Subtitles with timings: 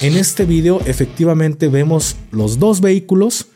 [0.00, 3.48] En este video efectivamente vemos los dos vehículos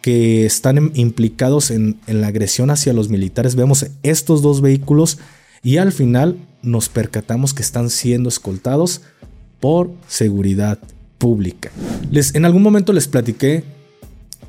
[0.00, 3.54] que están implicados en, la agresión hacia los militares.
[3.54, 5.18] Vemos estos dos vehículos
[5.62, 9.02] y al final nos percatamos que están siendo escoltados
[9.60, 10.80] por seguridad
[11.18, 11.70] pública.
[12.10, 13.62] Les, en algún momento les platiqué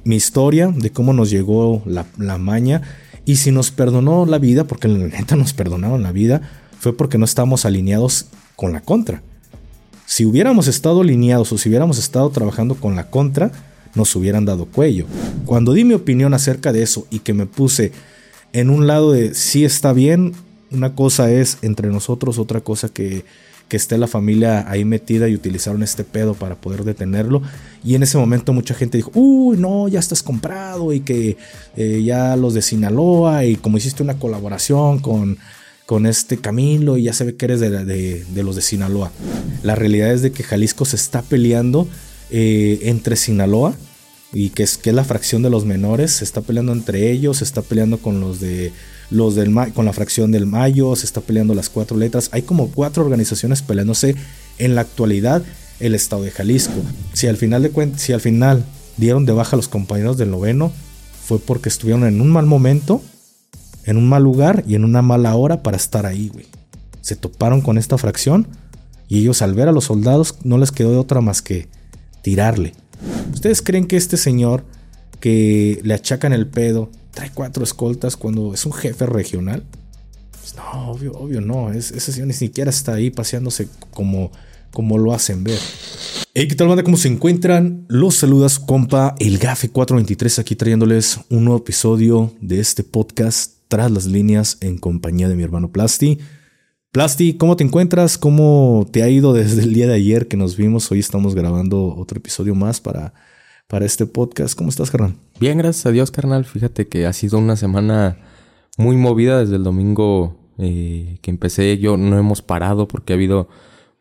[0.04, 2.82] mi historia de cómo nos llegó la, maña
[3.26, 6.41] y si nos perdonó la vida, porque la neta nos perdonaron la vida,
[6.80, 9.22] fue porque no estábamos alineados con la contra.
[10.13, 13.52] Si hubiéramos estado alineados o si hubiéramos estado trabajando con la contra,
[13.95, 15.08] nos hubieran dado cuello.
[15.48, 17.91] Cuando di mi opinión acerca de eso y que me puse
[18.52, 20.34] en un lado de si está bien,
[20.70, 23.26] una cosa es entre nosotros, otra cosa que,
[23.68, 27.41] que esté la familia ahí metida y utilizaron este pedo para poder detenerlo.
[27.84, 31.38] Y en ese momento mucha gente dijo, uy, no, ya estás comprado y que
[31.76, 35.40] eh, ya los de Sinaloa y como hiciste una colaboración con
[35.86, 39.12] con este Camilo y ya se ve que eres de, los de Sinaloa.
[39.63, 41.88] La realidad es de que Jalisco se está peleando
[42.30, 43.76] eh, entre Sinaloa
[44.32, 47.44] y que es, que la fracción de los menores, se está peleando entre ellos, se
[47.44, 48.72] está peleando con los de
[49.12, 52.29] los del con la fracción del Mayo, se está peleando las cuatro letras.
[52.32, 54.16] Hay como cuatro organizaciones peleándose
[54.57, 55.44] en la actualidad
[55.79, 56.82] el estado de Jalisco.
[57.13, 58.66] Si al final de si al final
[58.98, 60.72] dieron de baja a los compañeros del noveno,
[61.26, 63.04] fue porque estuvieron en un mal momento
[63.85, 66.45] en un mal lugar y en una mala hora para estar ahí, güey.
[67.01, 68.47] Se toparon con esta fracción
[69.07, 71.67] y ellos al ver a los soldados no les quedó de otra más que
[72.22, 72.73] tirarle.
[73.34, 74.63] ¿Ustedes creen que este señor
[75.19, 79.63] que le achacan el pedo trae cuatro escoltas cuando es un jefe regional?
[80.31, 81.72] Pues no, obvio, obvio no.
[81.72, 84.31] ese señor ni siquiera está ahí paseándose como,
[84.72, 85.59] como lo hacen ver.
[86.34, 86.84] Hey, ¿qué tal banda?
[86.84, 87.85] ¿Cómo se encuentran?
[87.89, 93.90] Los saludas compa el Gafe 423 aquí trayéndoles un nuevo episodio de este podcast tras
[93.90, 96.19] las líneas en compañía de mi hermano Plasti.
[96.91, 98.19] Plasti, ¿cómo te encuentras?
[98.19, 100.91] ¿Cómo te ha ido desde el día de ayer que nos vimos?
[100.91, 103.16] Hoy estamos grabando otro episodio más para,
[103.67, 104.56] para este podcast.
[104.56, 105.16] ¿Cómo estás, carnal?
[105.39, 106.45] Bien, gracias a Dios, carnal.
[106.45, 108.19] Fíjate que ha sido una semana
[108.78, 111.79] muy movida desde el domingo eh, que empecé.
[111.79, 113.50] Yo no hemos parado porque ha habido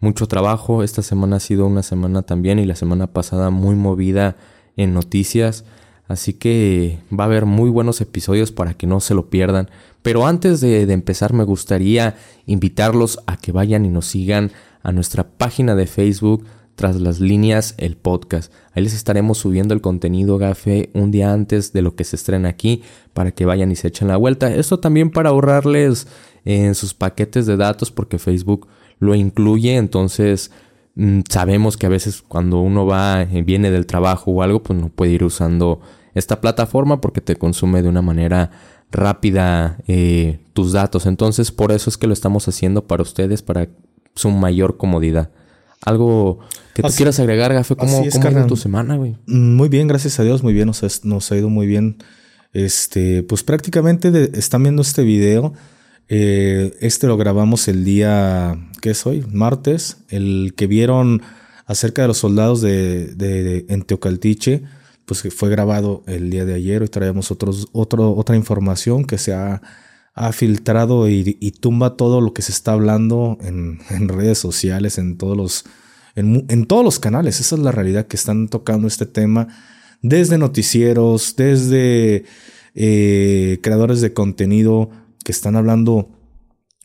[0.01, 0.83] mucho trabajo.
[0.83, 4.37] Esta semana ha sido una semana también y la semana pasada muy movida
[4.77, 5.65] en noticias.
[6.09, 9.71] Así que va a haber muy buenos episodios para que no se lo pierdan.
[10.03, 14.51] Pero antes de, empezar me gustaría invitarlos a que vayan y nos sigan
[14.83, 18.53] a nuestra página de Facebook tras las líneas el podcast.
[18.75, 22.49] Ahí les estaremos subiendo el contenido gafe un día antes de lo que se estrena
[22.49, 22.83] aquí
[23.13, 24.53] para que vayan y se echen la vuelta.
[24.53, 26.09] Esto también para ahorrarles
[26.45, 28.67] en sus paquetes de datos porque Facebook
[28.99, 29.77] lo incluye.
[29.77, 30.51] Entonces
[31.29, 34.89] sabemos que a veces cuando uno va, eh, viene del trabajo o algo, pues no
[34.89, 35.81] puede ir usando
[36.15, 38.51] esta plataforma porque te consume de una manera
[38.91, 41.07] rápida eh, tus datos.
[41.07, 43.69] Entonces, por eso es que lo estamos haciendo para ustedes, para
[44.15, 45.31] su mayor comodidad.
[45.85, 46.41] Algo
[46.75, 49.17] que te quieras agregar, Gafe, ¿cómo, es, ¿cómo tu semana, güey?
[49.27, 51.97] Mm, muy bien, gracias a Dios, muy bien, nos, nos ha ido muy bien.
[52.53, 55.55] Este, pues prácticamente están viendo este video
[56.15, 59.25] eh, este lo grabamos el día, ¿qué es hoy?
[59.33, 59.97] Martes.
[60.11, 61.23] El que vieron
[61.65, 64.63] acerca de los soldados de, de, en Teocaltiche,
[65.07, 66.83] pues fue grabado el día de ayer.
[66.83, 67.33] Hoy traemos
[67.73, 69.63] otra información que se ha,
[70.33, 73.79] filtrado y, tumba todo lo que se está hablando en,
[74.11, 75.65] redes sociales, en todos los,
[76.15, 77.41] en, en, todos los canales.
[77.41, 79.49] Esa es la realidad que están tocando este tema.
[80.03, 82.27] Desde noticieros, desde
[82.75, 84.91] eh, creadores de contenido,
[85.25, 86.09] que están hablando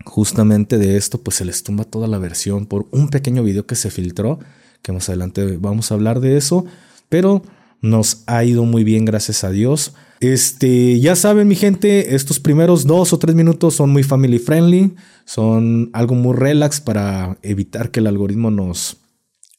[0.05, 3.75] justamente de esto, pues se les tumba toda la versión por un pequeño video que
[3.75, 4.39] se filtró,
[4.81, 6.65] que más adelante vamos a hablar de eso,
[7.09, 7.41] pero
[7.81, 9.93] nos ha ido muy bien, gracias a Dios.
[10.19, 14.95] Este, ya saben, mi gente, estos primeros dos o tres minutos son muy family friendly,
[15.25, 18.97] son algo muy relax para evitar que el algoritmo nos,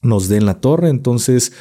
[0.03, 0.89] nos dé en la torre.
[0.89, 1.53] Entonces,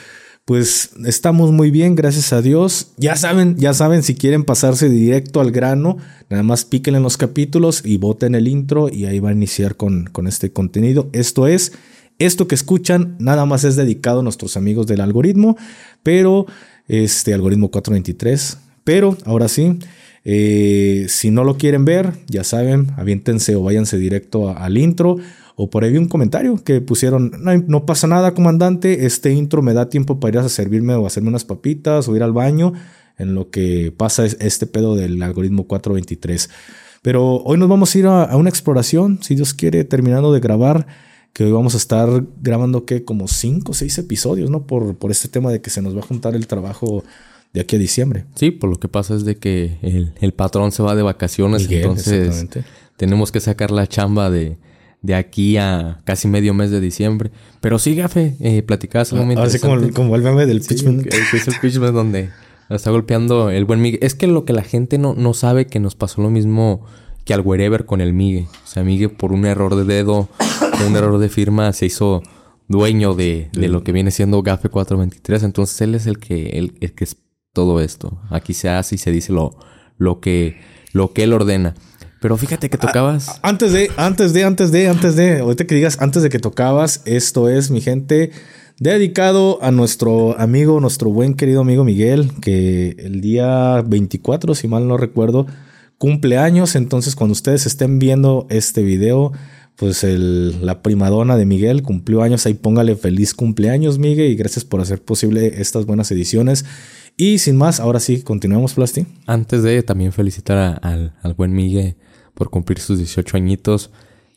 [0.47, 2.94] pues estamos muy bien, gracias a Dios.
[2.96, 5.97] Ya saben, ya saben, si quieren pasarse directo al grano,
[6.30, 9.76] nada más piquen en los capítulos y voten el intro y ahí va a iniciar
[9.76, 11.09] con, con este contenido.
[11.11, 11.73] Esto es,
[12.17, 15.58] esto que escuchan, nada más es dedicado a nuestros amigos del algoritmo,
[16.02, 16.46] pero
[16.88, 18.58] este algoritmo 423.
[18.85, 19.78] Pero ahora sí,
[20.23, 25.17] eh, si no lo quieren ver, ya saben, aviéntense o váyanse directo al intro
[25.59, 27.31] o por ahí vi un comentario que pusieron,
[27.67, 31.29] no, pasa nada, comandante, este intro me da tiempo para ir a servirme o hacerme
[31.29, 32.73] unas papitas o ir al baño
[33.17, 36.51] en lo que pasa este pedo del algoritmo 423.
[37.01, 40.85] Pero hoy nos vamos a ir a, una exploración, si Dios quiere, terminando de grabar,
[41.33, 42.07] que hoy vamos a estar
[42.39, 44.67] grabando que como 5 o 6 episodios, ¿no?
[44.67, 47.03] Por, por este tema de que se nos va a juntar el trabajo
[47.51, 48.25] de aquí a diciembre.
[48.35, 49.79] Sí, por lo que pasa es de que
[50.21, 52.45] el, patrón se va de vacaciones, entonces
[52.95, 54.57] tenemos que sacar la chamba de,
[55.02, 57.32] de aquí a casi medio mes de diciembre.
[57.61, 61.03] Pero sí, Gafe, eh, platicabas algo muy Así como, como el meme del pitchman.
[61.03, 62.29] Que, es el pitchman donde
[62.70, 63.99] está golpeando el buen Miguel.
[64.02, 66.85] Es que lo que la gente no, no sabe que nos pasó lo mismo
[67.26, 68.47] que al Wherever con el Migue.
[68.64, 70.29] O sea, Migue por un error de dedo,
[70.88, 72.23] un error de firma, se hizo
[72.67, 75.43] dueño de, de lo que viene siendo GAFE 423.
[75.43, 77.17] Entonces él es el que, el, el que es
[77.53, 78.20] todo esto.
[78.29, 79.58] Aquí se hace y se dice lo,
[79.97, 80.58] lo, que,
[80.93, 81.76] lo que él ordena.
[82.19, 83.40] Pero fíjate que tocabas.
[83.43, 87.02] Antes de, antes de, antes de, antes de, ahorita que digas antes de que tocabas,
[87.05, 88.31] esto es, mi gente,
[88.79, 94.87] dedicado a nuestro amigo, nuestro buen querido amigo Miguel, que el día 24, si mal
[94.87, 95.46] no recuerdo,
[95.97, 96.75] cumpleaños.
[96.75, 99.31] Entonces, cuando ustedes estén viendo este video,
[99.75, 102.46] pues el, la primadona de Miguel cumplió años.
[102.47, 106.66] Ahí póngale feliz cumpleaños, Miguel, y gracias por hacer posible estas buenas ediciones.
[107.16, 109.05] Y sin más, ahora sí, continuamos, Plasti.
[109.25, 111.96] Antes de también felicitar al, al, buen Miguel
[112.37, 113.89] por cumplir sus 18 añitos.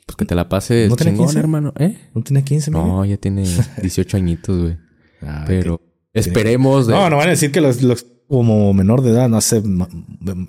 [0.06, 1.38] Pues que te la pases ¿No tiene 15?
[1.38, 1.72] hermano.
[1.78, 1.96] ¿Eh?
[2.14, 2.86] ¿No tiene 15, Miguel?
[2.86, 3.44] No, ya tiene
[3.82, 4.78] 18 añitos, güey.
[5.22, 5.80] Ah, Pero
[6.14, 6.86] esperemos...
[6.86, 6.94] De...
[6.94, 9.62] No, no van a decir que los, los como menor de edad, no sé,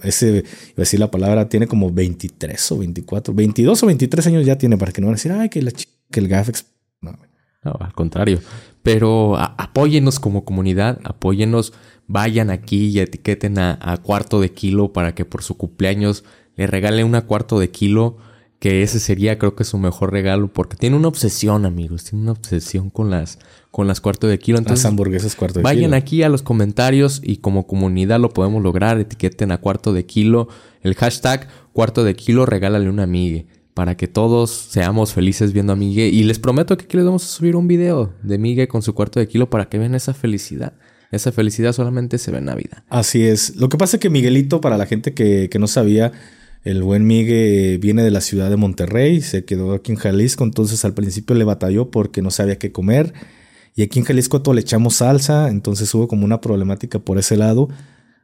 [0.03, 0.39] ese, iba
[0.77, 4.77] a decir la palabra, tiene como 23 o 24, 22 o 23 años ya tiene,
[4.77, 6.67] para que no van a decir, ay, que, la que el Gafex.
[7.01, 7.17] No,
[7.63, 8.39] no, al contrario.
[8.83, 11.73] Pero apóyenos como comunidad, apóyenos,
[12.07, 16.23] vayan aquí y etiqueten a, a, cuarto de kilo para que por su cumpleaños
[16.61, 18.17] le regalen una cuarto de kilo
[18.59, 22.33] que ese sería creo que su mejor regalo porque tiene una obsesión amigos, tiene una
[22.33, 23.39] obsesión con las
[23.71, 24.59] con las cuarto de kilo.
[24.59, 25.89] Entonces, las hamburguesas cuarto de vayan kilo.
[25.89, 30.05] Vayan aquí a los comentarios y como comunidad lo podemos lograr, etiqueten a cuarto de
[30.05, 30.49] kilo
[30.83, 35.75] el hashtag cuarto de kilo regálale una amigue para que todos seamos felices viendo a
[35.75, 38.83] Migue y les prometo que aquí les vamos a subir un video de Migue con
[38.83, 40.73] su cuarto de kilo para que vean esa felicidad.
[41.09, 42.83] Esa felicidad solamente se ve en Navidad.
[42.89, 43.55] Así es.
[43.55, 46.11] Lo que pasa es que Miguelito, para la gente que, que no sabía,
[46.63, 50.85] el buen Migue viene de la ciudad de Monterrey, se quedó aquí en Jalisco, entonces
[50.85, 53.13] al principio le batalló porque no sabía qué comer.
[53.75, 57.37] Y aquí en Jalisco todo le echamos salsa, entonces hubo como una problemática por ese
[57.37, 57.69] lado.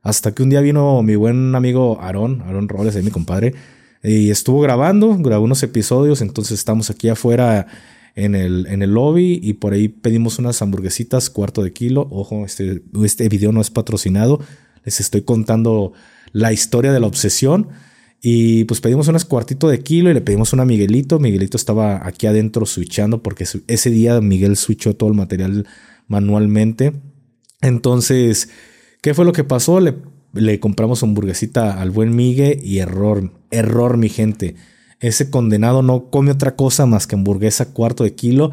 [0.04, 3.56] Hasta que un día vino mi buen amigo Aarón, Aarón Robles, ahí mi compadre,
[4.04, 7.68] y estuvo grabando, grabó unos episodios, entonces estamos aquí afuera
[8.16, 12.08] en el, en el lobby y por ahí pedimos unas hamburguesitas cuarto de kilo.
[12.12, 14.40] Ojo, este, este video no es patrocinado,
[14.86, 15.94] les estoy contando
[16.32, 17.70] la historia de la obsesión.
[18.22, 21.20] Y pues pedimos unas cuartito de kilo y le pedimos una Miguelito.
[21.20, 25.68] Miguelito estaba aquí adentro switchando porque ese día Miguel switchó todo el material
[26.08, 26.94] manualmente.
[27.62, 28.50] Entonces,
[29.02, 29.80] ¿qué fue lo que pasó?
[29.80, 29.96] Le,
[30.34, 34.56] le compramos hamburguesita al buen Miguel y error, error mi gente.
[35.00, 38.52] Ese condenado no come otra cosa más que hamburguesa cuarto de kilo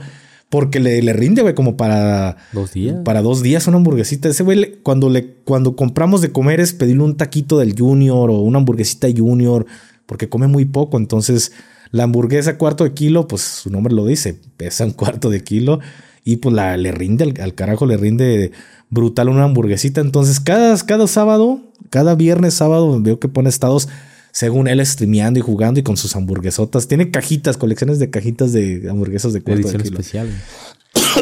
[0.55, 2.37] porque le, le rinde, güey, como para...
[2.53, 2.99] Dos días.
[3.05, 4.29] Para dos días una hamburguesita.
[4.29, 8.35] Ese güey, cuando, le, cuando compramos de comer es pedirle un taquito del Junior o
[8.35, 9.67] una hamburguesita Junior,
[10.06, 10.97] porque come muy poco.
[10.97, 11.51] Entonces,
[11.91, 15.81] la hamburguesa cuarto de kilo, pues su nombre lo dice, pesa un cuarto de kilo.
[16.23, 18.53] Y pues la, le rinde, al, al carajo le rinde
[18.91, 20.03] brutal una hamburguesita.
[20.03, 23.89] Entonces, cada, cada sábado, cada viernes, sábado, veo que pone estados
[24.35, 26.89] según él streameando y jugando y con sus hamburguesotas.
[26.89, 30.29] Tiene cajitas, colecciones de cajitas de hamburguesas de cuarto Edición especial.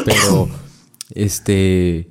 [0.03, 0.49] Pero,
[1.13, 2.09] este...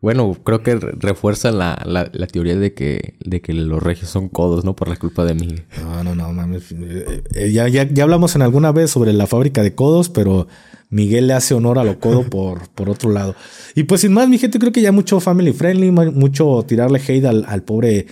[0.00, 4.28] Bueno, creo que refuerza la, la, la, teoría de que, de que los regios son
[4.28, 4.76] codos, ¿no?
[4.76, 5.56] Por la culpa de mí.
[5.82, 6.70] No, no, no, mames.
[6.70, 10.46] Eh, eh, ya, ya, ya hablamos en alguna vez sobre la fábrica de codos, pero
[10.88, 13.34] Miguel le hace honor a lo codo por, por otro lado.
[13.74, 17.24] Y pues sin más, mi gente, creo que ya mucho family friendly, mucho tirarle hate
[17.24, 18.06] al, al pobre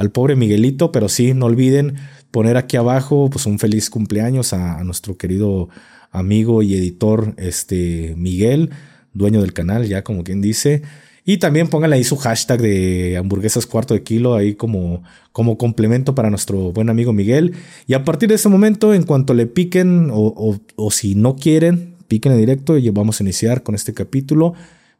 [0.00, 1.96] al pobre Miguelito, pero sí, no olviden
[2.30, 5.68] poner aquí abajo pues un feliz cumpleaños a, nuestro querido
[6.10, 8.70] amigo y editor este Miguel,
[9.12, 10.82] dueño del canal, ya como quien dice.
[11.26, 15.02] Y también pónganle ahí su hashtag de hamburguesas cuarto de kilo ahí como,
[15.32, 17.52] como complemento para nuestro buen amigo Miguel.
[17.86, 21.94] Y a partir de ese momento, en cuanto le piquen o, o si no quieren,
[22.08, 24.54] piquen en directo y vamos a iniciar con este capítulo.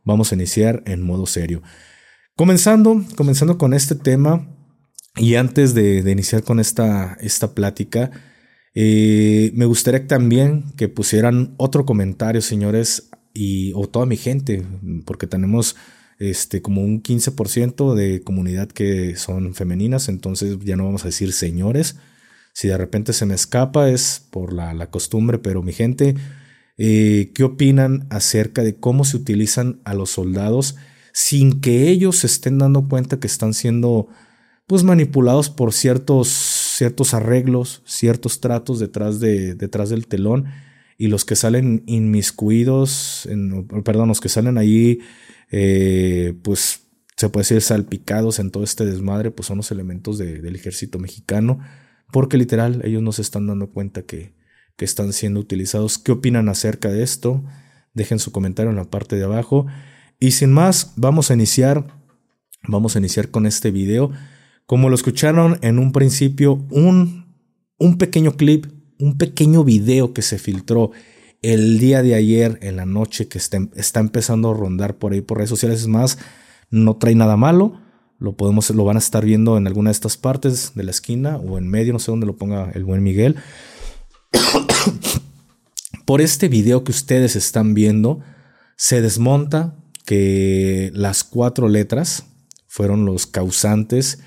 [0.04, 1.62] Vamos a iniciar en modo serio.
[2.36, 4.46] Comenzando, comenzando con este tema,
[5.16, 8.10] y antes de, iniciar con esta, esta plática,
[8.74, 14.64] eh, me gustaría también que pusieran otro comentario, señores, y, o toda mi gente,
[15.04, 15.76] porque tenemos
[16.18, 21.32] este, como un 15% de comunidad que son femeninas, entonces ya no vamos a decir
[21.32, 21.96] señores.
[22.52, 26.14] Si de repente se me escapa es por la, costumbre, pero mi gente,
[26.76, 30.76] eh, ¿qué opinan acerca de cómo se utilizan a los soldados
[31.12, 34.08] sin que ellos se estén dando cuenta que están siendo
[34.70, 40.44] pues manipulados por ciertos, ciertos arreglos, ciertos tratos detrás, de, detrás del telón
[40.96, 43.28] y los que salen inmiscuidos,
[43.84, 45.00] perdón, los que salen ahí,
[45.50, 46.82] eh, pues
[47.16, 51.58] se puede decir salpicados en todo este desmadre, pues son los elementos del ejército mexicano,
[52.12, 54.36] porque literal ellos no se están dando cuenta que,
[54.76, 55.98] que están siendo utilizados.
[55.98, 57.42] ¿Qué opinan acerca de esto?
[57.92, 59.66] Dejen su comentario en la parte de abajo.
[60.20, 61.88] Y sin más, vamos a iniciar.
[62.68, 64.12] Vamos a iniciar con este video.
[64.70, 67.26] Como lo escucharon en un principio, un,
[67.76, 68.66] un pequeño clip,
[69.00, 70.92] un pequeño video que se filtró
[71.42, 75.22] el día de ayer en la noche que está, está empezando a rondar por ahí
[75.22, 75.80] por redes sociales.
[75.80, 76.18] Es más,
[76.70, 77.80] no trae nada malo.
[78.20, 81.36] Lo podemos, lo van a estar viendo en alguna de estas partes de la esquina
[81.38, 83.34] o en medio, no sé dónde lo ponga el buen Miguel.
[86.06, 88.20] Por este video que ustedes están viendo,
[88.76, 89.74] se desmonta
[90.06, 92.26] que las cuatro letras
[92.68, 94.20] fueron los causantes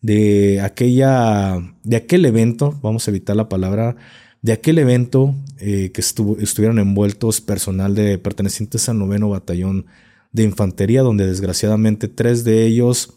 [0.00, 3.96] de aquella, de aquel evento, vamos a evitar la palabra,
[4.42, 9.86] de aquel evento eh, que estuvieron envueltos personal de pertenecientes al noveno batallón
[10.32, 13.14] de infantería, donde desgraciadamente tres de ellos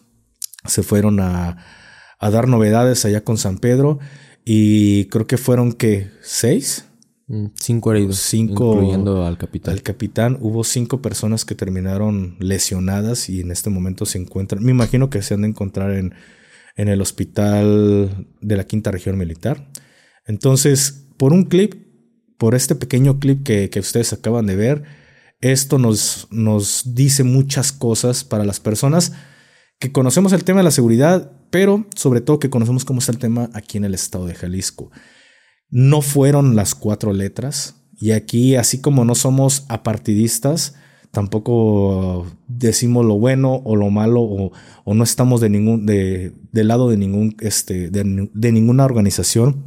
[0.65, 1.57] se fueron a,
[2.19, 3.99] a dar novedades allá con San Pedro
[4.43, 6.85] y creo que fueron que seis.
[7.27, 8.17] Mm, cinco heridos.
[8.17, 8.73] Cinco.
[8.73, 9.73] Incluyendo al capitán.
[9.73, 10.37] Al capitán.
[10.41, 14.63] Hubo cinco personas que terminaron lesionadas y en este momento se encuentran.
[14.63, 16.13] Me imagino que se han de encontrar en,
[16.75, 19.71] en el hospital de la quinta región militar.
[20.25, 21.75] Entonces, por un clip,
[22.37, 24.83] por este pequeño clip que, que ustedes acaban de ver,
[25.41, 29.13] esto nos, nos dice muchas cosas para las personas
[29.79, 33.17] que conocemos el tema de la seguridad, pero sobre todo que conocemos cómo está el
[33.17, 34.91] tema aquí en el estado de Jalisco.
[35.69, 40.73] No fueron las cuatro letras, y aquí, así como no somos apartidistas,
[41.11, 46.97] tampoco decimos lo bueno o lo malo, o, no estamos de ningún, de, lado de
[46.97, 49.63] ningún, este, de, ninguna organización.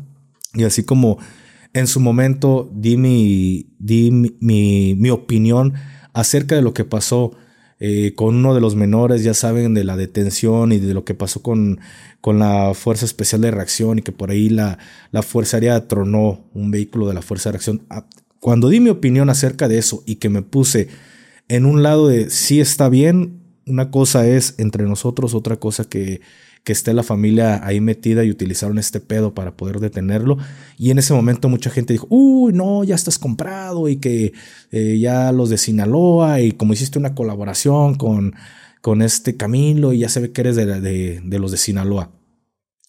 [0.55, 1.19] Y así como
[1.73, 5.75] en su momento di mi, di mi, mi opinión
[6.13, 7.33] acerca de lo que pasó
[7.81, 11.15] eh, con uno de los menores, ya saben, de la detención y de lo que
[11.15, 11.81] pasó con,
[12.21, 14.79] con la Fuerza Especial de Reacción y que por ahí la,
[15.11, 17.83] la Fuerza Aérea tronó un vehículo de la Fuerza de Reacción.
[17.91, 18.07] Ah,
[18.41, 20.89] cuando di mi opinión acerca de eso y que me puse
[21.49, 26.21] en un lado de si está bien, una cosa es entre nosotros, otra cosa que
[26.65, 30.39] que esté la familia ahí metida y utilizaron este pedo para poder detenerlo.
[30.79, 34.33] Y en ese momento mucha gente dijo, uy, no, ya estás comprado y que
[34.71, 38.35] eh, ya los de Sinaloa y como hiciste una colaboración con,
[38.81, 42.11] con este Camilo y ya se ve que eres de, de, los de Sinaloa.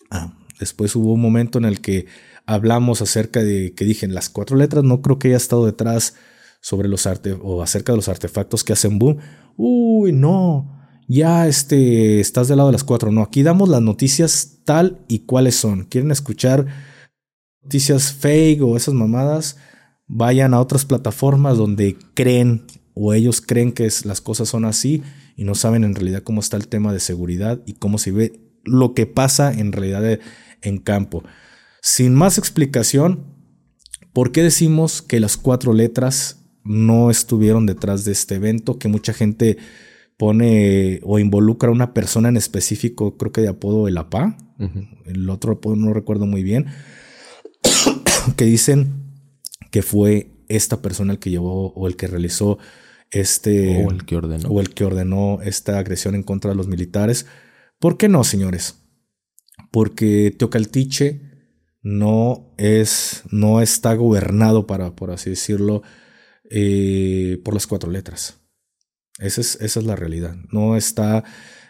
[0.09, 2.05] Ah, después hubo un momento en el que
[2.45, 6.15] hablamos acerca de que dije, las cuatro letras no creo que haya estado detrás
[6.65, 9.17] sobre los arte o acerca de los artefactos que hacen boom.
[9.55, 13.11] Uy, no, ya este, estás del lado de las cuatro.
[13.11, 15.83] No, aquí damos las noticias tal y cuáles son.
[15.83, 16.65] ¿Quieren escuchar
[17.61, 19.57] noticias fake o esas mamadas?
[20.07, 25.03] Vayan a otras plataformas donde creen o ellos creen que las cosas son así
[25.35, 28.41] y no saben en realidad cómo está el tema de seguridad y cómo se ve
[28.63, 30.19] lo que pasa en realidad
[30.63, 31.23] en campo.
[31.83, 33.35] Sin más explicación,
[34.13, 38.77] ¿por qué decimos que las cuatro letras no estuvieron detrás de este evento?
[38.77, 39.57] Que mucha gente
[40.17, 44.37] pone o involucra a una persona en específico, creo que de apodo el APA,
[45.05, 46.67] el otro apodo no recuerdo muy bien,
[48.35, 49.05] que dicen
[49.71, 52.57] que fue esta persona el que llevó o el que realizó
[53.11, 56.67] este o el que ordenó o el que ordenó esta agresión en contra de los
[56.67, 57.25] militares.
[57.79, 58.81] ¿Por qué no, señores?
[59.71, 61.21] Porque Teocaltiche
[61.81, 65.83] no es no está gobernado para por así decirlo
[66.49, 68.39] eh, por las cuatro letras.
[69.19, 70.35] Esa es, esa es la realidad.
[70.51, 71.23] No está.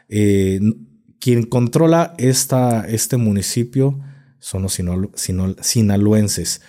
[0.10, 0.60] Eh,
[1.20, 4.00] quien controla esta, este municipio
[4.40, 4.80] son los
[5.62, 6.62] sinaloenses.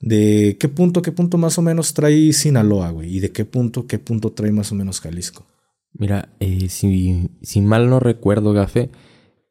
[0.00, 3.16] ¿De qué punto, qué punto más o menos trae Sinaloa, güey?
[3.16, 5.46] ¿Y de qué punto, qué punto trae más o menos Jalisco?
[5.92, 8.90] Mira, eh, si, si, mal no recuerdo, Gafe,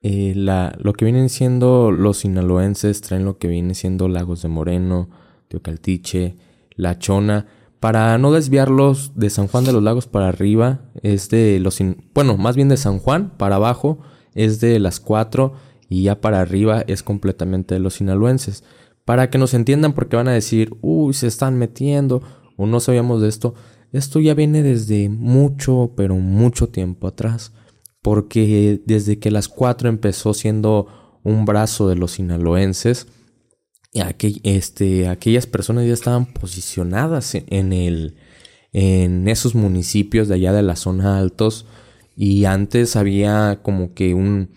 [0.01, 5.09] eh, lo que vienen siendo los sinaloenses traen lo que viene siendo Lagos de Moreno,
[5.47, 6.35] Teocaltiche,
[6.75, 7.47] La Chona
[7.86, 11.77] para no desviarlos de San Juan de los Lagos para arriba, es de los...
[12.15, 14.00] Bueno, más bien de San Juan para abajo
[14.34, 15.54] es de las cuatro
[15.88, 18.63] y ya para arriba es completamente de los sinaloenses.
[19.06, 22.24] Para que nos entiendan porque van a decir, uy, se están metiendo
[22.58, 23.54] o no sabíamos de esto.
[23.92, 27.54] Esto ya viene desde mucho, pero mucho tiempo atrás.
[28.01, 30.88] Porque desde que las cuatro empezó siendo
[31.22, 33.06] un brazo de los sinaloenses,
[34.44, 38.16] este, aquellas personas ya estaban posicionadas en, el,
[38.74, 41.66] en esos municipios de allá de la zona altos
[42.16, 44.52] y antes había como que un,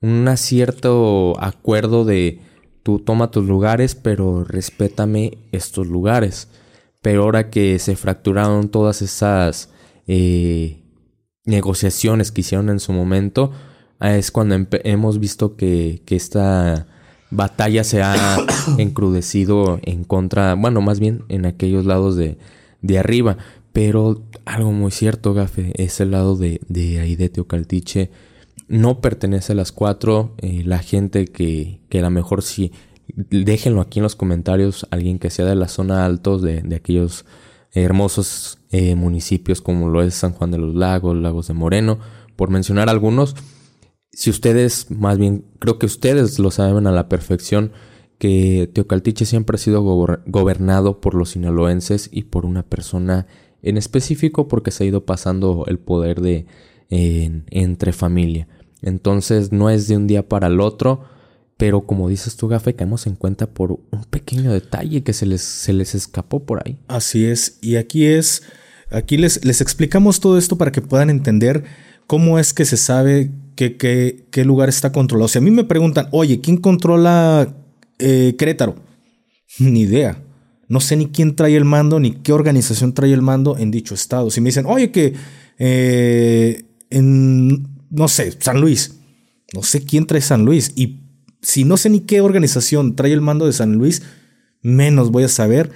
[0.00, 2.40] un cierto acuerdo de
[2.82, 6.48] tú toma tus lugares pero respétame estos lugares.
[7.02, 9.70] Pero ahora que se fracturaron todas esas
[10.06, 10.82] eh,
[11.44, 13.52] negociaciones que hicieron en su momento,
[14.00, 16.86] es cuando hemos visto que, que esta
[17.30, 18.38] batalla se ha
[18.78, 22.38] encrudecido en contra, bueno, más bien en aquellos lados de,
[22.82, 23.38] de arriba.
[23.72, 28.10] Pero algo muy cierto, Gafe, es el lado de, de ahí de Teocaltiche.
[28.68, 30.34] No pertenece a las cuatro.
[30.38, 32.72] Eh, la gente que, que a lo mejor sí,
[33.14, 37.24] déjenlo aquí en los comentarios, alguien que sea de la zona altos de, de aquellos
[37.72, 41.98] hermosos eh, municipios como lo es San Juan de los Lagos, Lagos de Moreno,
[42.36, 43.36] por mencionar algunos.
[44.12, 47.72] Si ustedes, más bien, creo que ustedes lo saben a la perfección,
[48.18, 53.26] que Teocaltiche siempre ha sido gobernado por los sinaloenses y por una persona
[53.62, 56.46] en específico porque se ha ido pasando el poder de
[56.90, 58.46] entre familia.
[58.82, 61.04] Entonces no es de un día para el otro,
[61.56, 65.42] pero como dices tú, Gafe, caemos en cuenta por un pequeño detalle que se les,
[65.42, 66.78] se les escapó por ahí.
[66.88, 68.42] Así es, y aquí es,
[68.90, 71.64] aquí les, les explicamos todo esto para que puedan entender
[72.06, 73.30] cómo es que se sabe
[73.68, 75.28] qué que, lugar está controlado.
[75.28, 77.54] Si a mí me preguntan, oye, ¿quién controla
[77.98, 78.76] eh, Querétaro?
[79.58, 80.22] Ni idea.
[80.68, 83.92] No sé ni quién trae el mando, ni qué organización trae el mando en dicho
[83.92, 84.30] estado.
[84.30, 85.14] Si me dicen, oye, que
[85.58, 88.94] eh, en, no sé, San Luis,
[89.52, 90.70] no sé quién trae San Luis.
[90.76, 91.00] Y
[91.42, 94.02] si no sé ni qué organización trae el mando de San Luis,
[94.62, 95.72] menos voy a saber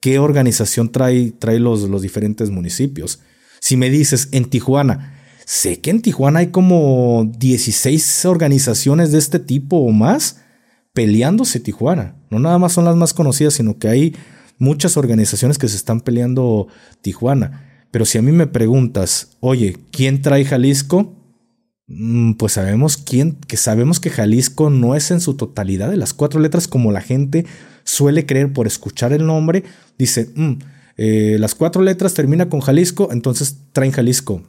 [0.00, 3.20] qué organización trae, trae los, los diferentes municipios.
[3.60, 9.38] Si me dices en Tijuana, sé que en Tijuana hay como 16 organizaciones de este
[9.38, 10.40] tipo o más
[10.92, 12.16] peleándose Tijuana.
[12.30, 14.16] No nada más son las más conocidas, sino que hay
[14.58, 16.68] muchas organizaciones que se están peleando
[17.00, 17.86] Tijuana.
[17.90, 21.14] Pero si a mí me preguntas, oye, ¿quién trae Jalisco?
[21.88, 26.14] Mm, pues sabemos quién, que sabemos que Jalisco no es en su totalidad de las
[26.14, 27.44] cuatro letras como la gente
[27.84, 29.64] suele creer por escuchar el nombre.
[29.98, 30.52] Dice, mm,
[30.96, 34.42] eh, las cuatro letras termina con Jalisco, entonces traen Jalisco.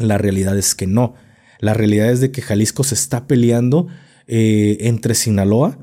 [0.00, 1.14] La realidad es que no.
[1.60, 3.86] La realidad es de que Jalisco se está peleando
[4.26, 5.78] eh, entre Sinaloa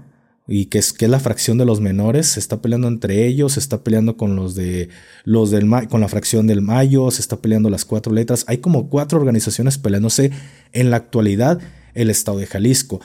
[0.48, 3.54] y que es, que es la fracción de los menores, se está peleando entre ellos,
[3.54, 4.90] se está peleando con los de
[5.26, 8.46] los del con la fracción del Mayo, se está peleando las cuatro letras.
[8.48, 10.32] Hay como cuatro organizaciones peleándose
[10.72, 11.60] en la actualidad
[11.94, 13.01] el estado de Jalisco.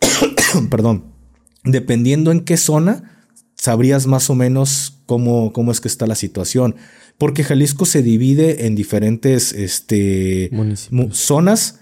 [0.70, 1.12] Perdón.
[1.62, 3.23] Dependiendo en qué zona,
[3.64, 6.76] sabrías más o menos cómo, cómo es que está la situación.
[7.16, 10.50] Porque Jalisco se divide en diferentes este,
[11.12, 11.80] zonas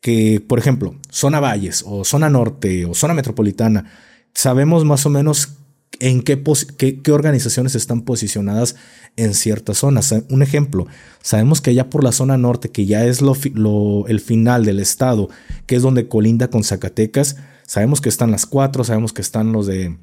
[0.00, 3.92] que, por ejemplo, zona valles o zona norte o zona metropolitana,
[4.32, 5.58] sabemos más o menos
[5.98, 6.42] en qué,
[6.78, 8.76] qué, organizaciones están posicionadas
[9.16, 10.14] en ciertas zonas.
[10.30, 10.86] Un ejemplo,
[11.20, 15.28] sabemos que allá por la zona norte, que ya es lo, el final del estado,
[15.66, 19.66] que es donde colinda con Zacatecas, sabemos que están las cuatro, sabemos que están los
[19.66, 19.98] de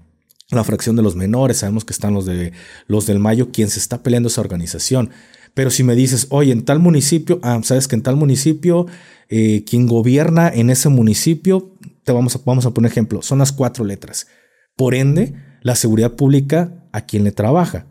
[0.56, 2.54] la fracción de los menores, sabemos que están los de
[2.88, 5.10] los del Mayo, quien se está peleando esa organización.
[5.54, 8.86] Pero si me dices, oye, en tal municipio, ah, sabes que en tal municipio,
[9.28, 13.52] eh, quien gobierna en ese municipio, te vamos a, vamos a poner ejemplo, son las
[13.52, 14.28] cuatro letras.
[14.76, 15.34] Por ende,
[15.64, 17.88] la seguridad pública, ¿a quién le trabaja?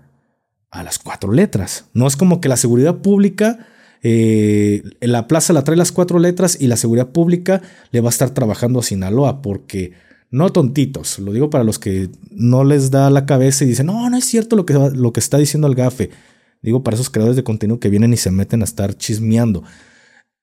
[0.71, 1.87] A las cuatro letras.
[1.93, 3.67] No es como que la seguridad pública,
[4.03, 8.09] eh, en la plaza la trae las cuatro letras y la seguridad pública le va
[8.09, 9.93] a estar trabajando a Sinaloa, porque
[10.31, 14.09] no tontitos, lo digo para los que no les da la cabeza y dicen, no,
[14.11, 16.11] no es cierto lo que, lo que está diciendo el gafe.
[16.63, 19.63] Digo, para esos creadores de contenido que vienen y se meten a estar chismeando.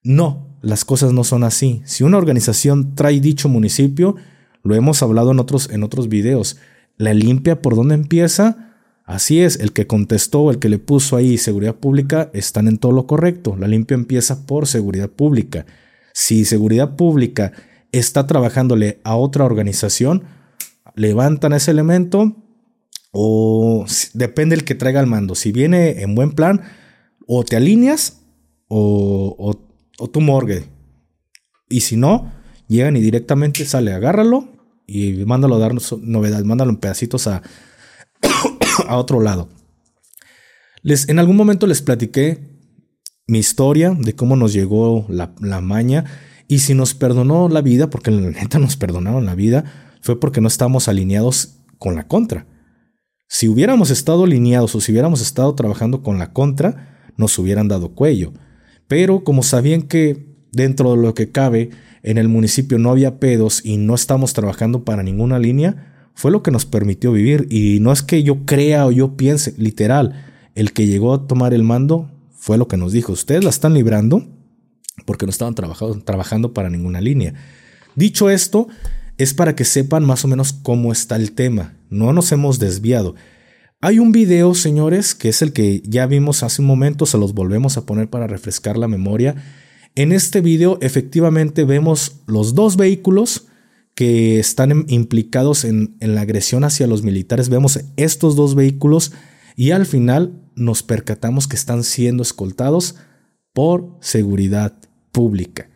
[0.02, 1.82] No, las cosas no son así.
[1.84, 4.16] Si una organización trae dicho municipio,
[4.62, 6.56] lo hemos hablado en otros, en otros videos,
[6.96, 8.74] la limpia por dónde empieza.
[9.04, 12.92] Así es, el que contestó, el que le puso ahí seguridad pública, están en todo
[12.92, 13.56] lo correcto.
[13.58, 15.66] La limpia empieza por seguridad pública.
[16.14, 17.52] Si seguridad pública
[17.98, 20.24] está trabajándole a otra organización,
[20.94, 22.36] levantan ese elemento,
[23.12, 25.34] o depende el que traiga el mando.
[25.34, 26.62] Si viene en buen plan,
[27.26, 28.22] o te alineas
[28.68, 29.56] o,
[29.98, 30.64] o, tú morgue.
[31.68, 32.32] Y si no,
[32.68, 34.48] llegan y directamente sale, agárralo
[34.86, 37.42] y mándalo a dar novedades, mándalo en pedacitos a,
[38.88, 39.48] a otro lado.
[40.82, 42.54] Les, en algún momento les platiqué
[43.26, 46.04] mi historia de cómo nos llegó la, la maña
[46.48, 49.64] y si nos perdonó la vida, porque la neta nos perdonaron la vida,
[50.00, 52.46] fue porque no estábamos alineados con la contra.
[53.28, 57.94] Si hubiéramos estado alineados o si hubiéramos estado trabajando con la contra, nos hubieran dado
[57.94, 58.32] cuello.
[58.86, 61.70] Pero como sabían que dentro de lo que cabe
[62.02, 66.42] en el municipio no había pedos y no estamos trabajando para ninguna línea, fue lo
[66.42, 67.46] que nos permitió vivir.
[67.50, 71.54] Y no es que yo crea o yo piense, literal, el que llegó a tomar
[71.54, 73.12] el mando fue lo que nos dijo.
[73.12, 74.26] Ustedes la están librando
[75.06, 77.34] porque no estaban trabajando, para ninguna línea.
[77.94, 78.68] Dicho esto,
[79.18, 81.74] es para que sepan más o menos cómo está el tema.
[81.90, 83.14] No nos hemos desviado.
[83.80, 87.34] Hay un video, señores, que es el que ya vimos hace un momento, se los
[87.34, 89.34] volvemos a poner para refrescar la memoria.
[89.94, 93.46] En este video efectivamente vemos los dos vehículos
[93.94, 97.48] que están implicados en la agresión hacia los militares.
[97.48, 99.12] Vemos estos dos vehículos
[99.54, 102.96] y al final nos percatamos que están siendo escoltados
[103.54, 104.74] por seguridad
[105.12, 105.70] pública.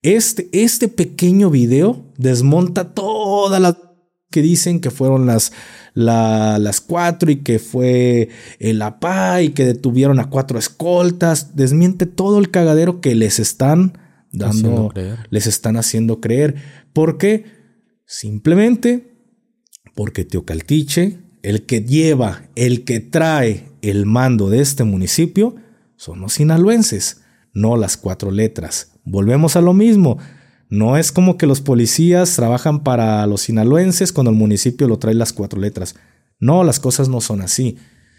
[0.00, 3.76] Este, este pequeño video desmonta todas las
[4.30, 5.52] que dicen que fueron las,
[5.94, 11.56] las cuatro y que fue el APA y que detuvieron a cuatro escoltas.
[11.56, 13.98] Desmiente todo el cagadero que les están
[14.32, 14.92] dando,
[15.30, 16.54] les están haciendo creer.
[16.92, 17.44] ¿Por qué?
[18.06, 19.16] Simplemente
[19.94, 25.56] porque Teocaltiche, el que lleva, el que trae el mando de este municipio,
[25.96, 28.92] son los sinaloenses, no las cuatro letras.
[29.04, 30.18] Volvemos a lo mismo.
[30.68, 35.14] No es como que los policías trabajan para los sinaloenses cuando el municipio lo trae
[35.14, 35.94] las cuatro letras.
[36.38, 37.76] No, las cosas no son así.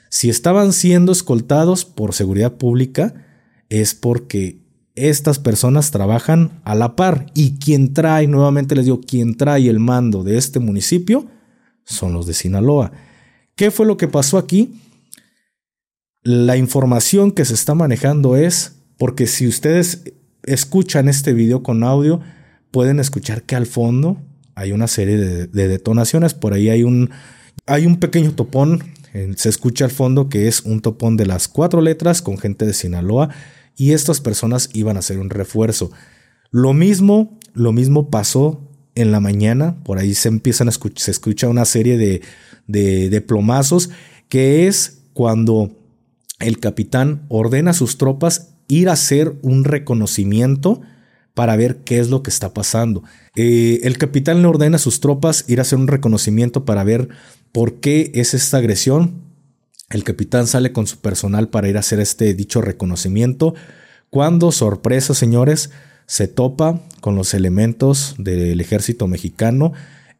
[0.09, 3.25] Si estaban siendo escoltados por seguridad pública,
[3.69, 4.61] es porque
[4.95, 9.79] estas personas trabajan a la par y quien trae, nuevamente les digo, quien trae el
[9.79, 11.27] mando de este municipio
[11.83, 12.91] son los de Sinaloa.
[13.55, 14.81] ¿Qué fue lo que pasó aquí?
[16.27, 20.03] La información que se está manejando es, porque si ustedes
[20.43, 22.19] escuchan este video con audio,
[22.69, 24.17] pueden escuchar que al fondo
[24.53, 26.33] hay una serie de, detonaciones.
[26.33, 27.11] Por ahí hay un,
[27.65, 28.83] hay un pequeño topón.
[29.37, 32.73] Se escucha al fondo que es un topón de las cuatro letras con gente de
[32.73, 33.29] Sinaloa
[33.77, 35.91] y estas personas iban a hacer un refuerzo.
[36.51, 38.59] Lo mismo, lo mismo pasó
[38.95, 39.81] en la mañana.
[39.85, 42.21] Por ahí se empiezan a escuchar, se escucha una serie de,
[42.67, 43.91] de, de plomazos
[44.27, 45.76] que es cuando
[46.39, 50.81] el capitán ordena a sus tropas ir a hacer un reconocimiento
[51.33, 53.03] para ver qué es lo que está pasando.
[53.35, 57.09] Eh, el capitán le ordena a sus tropas ir a hacer un reconocimiento para ver
[57.51, 59.21] por qué es esta agresión.
[59.89, 63.53] El capitán sale con su personal para ir a hacer este dicho reconocimiento.
[64.09, 65.69] Cuando, sorpresa, señores,
[66.07, 69.73] se topa con los elementos del ejército mexicano.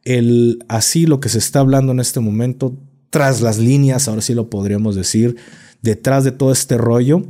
[0.04, 2.78] El, así lo que se está hablando en este momento,
[3.10, 5.38] tras las líneas, ahora sí lo podríamos decir,
[5.88, 7.24] detrás de todo este rollo,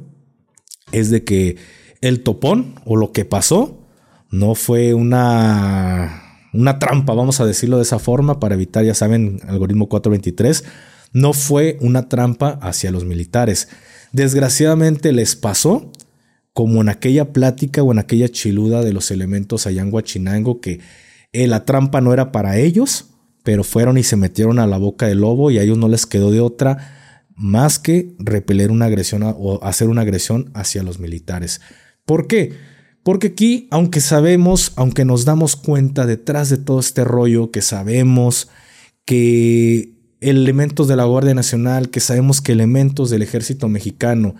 [0.91, 1.57] es de que
[2.01, 3.87] el topón o lo que pasó
[4.31, 9.41] no fue una, una trampa, vamos a decirlo de esa forma, para evitar, ya saben,
[9.47, 10.63] algoritmo 423,
[11.13, 13.69] no fue una trampa hacia los militares.
[14.11, 15.91] Desgraciadamente les pasó
[16.53, 19.91] como en aquella plática o en aquella chiluda de los elementos allá en
[20.61, 20.79] que
[21.31, 23.09] eh, la trampa no era para ellos,
[23.43, 26.07] pero fueron y se metieron a la boca del lobo y a ellos no les
[26.07, 26.96] quedó de otra
[27.37, 31.61] más que repeler una agresión o hacer una agresión hacia los militares.
[32.03, 32.53] ¿Por qué?
[33.03, 38.49] Porque aquí, aunque sabemos, aunque nos damos cuenta detrás de todo este rollo, que sabemos
[39.05, 44.35] que elementos de la Guardia Nacional, que sabemos que elementos del ejército mexicano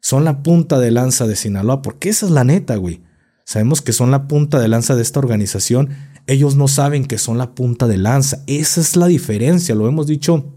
[0.00, 3.02] son la punta de lanza de Sinaloa, porque esa es la neta, güey.
[3.44, 5.90] Sabemos que son la punta de lanza de esta organización,
[6.26, 8.42] ellos no saben que son la punta de lanza.
[8.46, 10.55] Esa es la diferencia, lo hemos dicho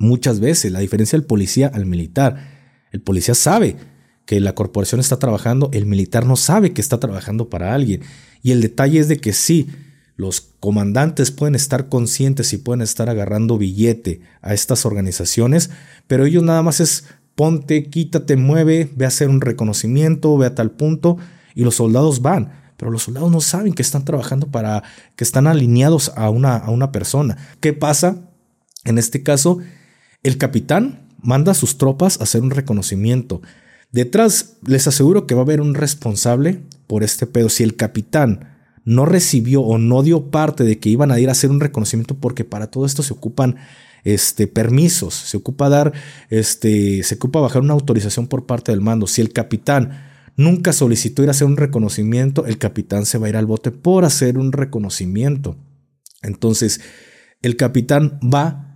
[0.00, 2.48] muchas veces, la diferencia del policía al militar.
[2.90, 3.76] El policía sabe
[4.24, 8.02] que la corporación está trabajando, el militar no sabe que está trabajando para alguien.
[8.42, 9.68] Y el detalle es de que sí,
[10.16, 15.70] los comandantes pueden estar conscientes y pueden estar agarrando billete a estas organizaciones,
[16.06, 20.54] pero ellos nada más es ponte, quítate, mueve, ve a hacer un reconocimiento, ve a
[20.54, 21.18] tal punto,
[21.54, 22.52] y los soldados van.
[22.76, 24.82] Pero los soldados no saben que están trabajando para,
[25.16, 27.36] que están alineados a una, a una persona.
[27.60, 28.16] ¿Qué pasa?
[28.84, 29.58] En este caso,
[30.22, 33.42] el capitán manda a sus tropas a hacer un reconocimiento.
[33.92, 37.48] Detrás les aseguro que va a haber un responsable por este pedo.
[37.48, 38.50] Si el capitán
[38.84, 42.16] no recibió o no dio parte de que iban a ir a hacer un reconocimiento
[42.16, 43.56] porque para todo esto se ocupan
[44.04, 45.92] este, permisos, se ocupa dar,
[46.30, 49.06] este, se ocupa bajar una autorización por parte del mando.
[49.06, 50.06] Si el capitán
[50.36, 53.70] nunca solicitó ir a hacer un reconocimiento, el capitán se va a ir al bote
[53.70, 55.56] por hacer un reconocimiento.
[56.22, 56.80] Entonces,
[57.42, 58.69] el capitán va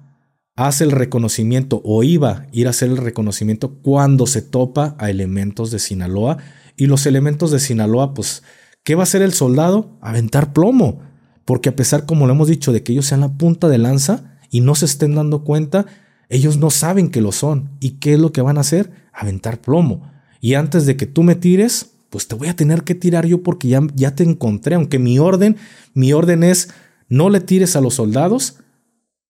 [0.57, 5.11] hace el reconocimiento o iba a ir a hacer el reconocimiento cuando se topa a
[5.11, 6.39] elementos de Sinaloa.
[6.77, 8.43] Y los elementos de Sinaloa, pues,
[8.83, 9.97] ¿qué va a hacer el soldado?
[10.01, 11.01] Aventar plomo.
[11.45, 14.39] Porque a pesar, como lo hemos dicho, de que ellos sean la punta de lanza
[14.51, 15.87] y no se estén dando cuenta,
[16.29, 17.71] ellos no saben que lo son.
[17.81, 18.91] ¿Y qué es lo que van a hacer?
[19.13, 20.11] Aventar plomo.
[20.41, 23.43] Y antes de que tú me tires, pues te voy a tener que tirar yo
[23.43, 24.75] porque ya, ya te encontré.
[24.75, 25.57] Aunque mi orden,
[25.95, 26.71] mi orden es
[27.09, 28.59] no le tires a los soldados,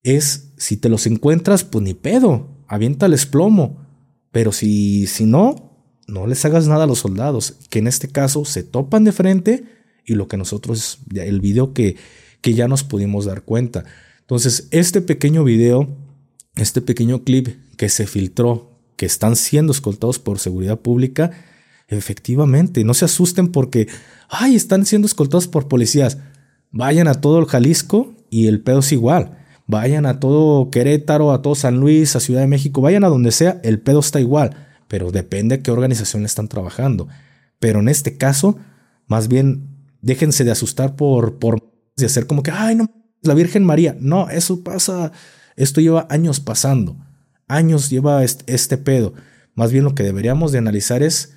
[0.04, 3.84] es si te los encuentras, pues ni pedo, aviéntales plomo.
[4.30, 8.44] Pero si, si no, no les hagas nada a los soldados, que en este caso
[8.44, 9.64] se topan de frente
[10.04, 11.96] y lo que nosotros, el video que,
[12.40, 13.84] que ya nos pudimos dar cuenta.
[14.20, 15.88] Entonces, este pequeño video,
[16.56, 21.30] este pequeño clip que se filtró, que están siendo escoltados por seguridad pública,
[21.88, 23.88] efectivamente, no se asusten porque,
[24.28, 26.18] ay, están siendo escoltados por policías.
[26.70, 29.43] Vayan a todo el Jalisco y el pedo es igual.
[29.66, 33.32] Vayan a todo Querétaro, a todo San Luis, a Ciudad de México, vayan a donde
[33.32, 34.54] sea, el pedo está igual,
[34.88, 37.08] pero depende de qué organización le están trabajando.
[37.58, 38.58] Pero en este caso,
[39.06, 39.68] más bien,
[40.02, 42.90] déjense de asustar por, por de hacer como que, ay, no,
[43.22, 43.96] la Virgen María.
[43.98, 45.12] No, eso pasa,
[45.56, 46.96] esto lleva años pasando,
[47.48, 49.14] años lleva este, pedo.
[49.54, 51.36] Más bien lo que deberíamos de analizar es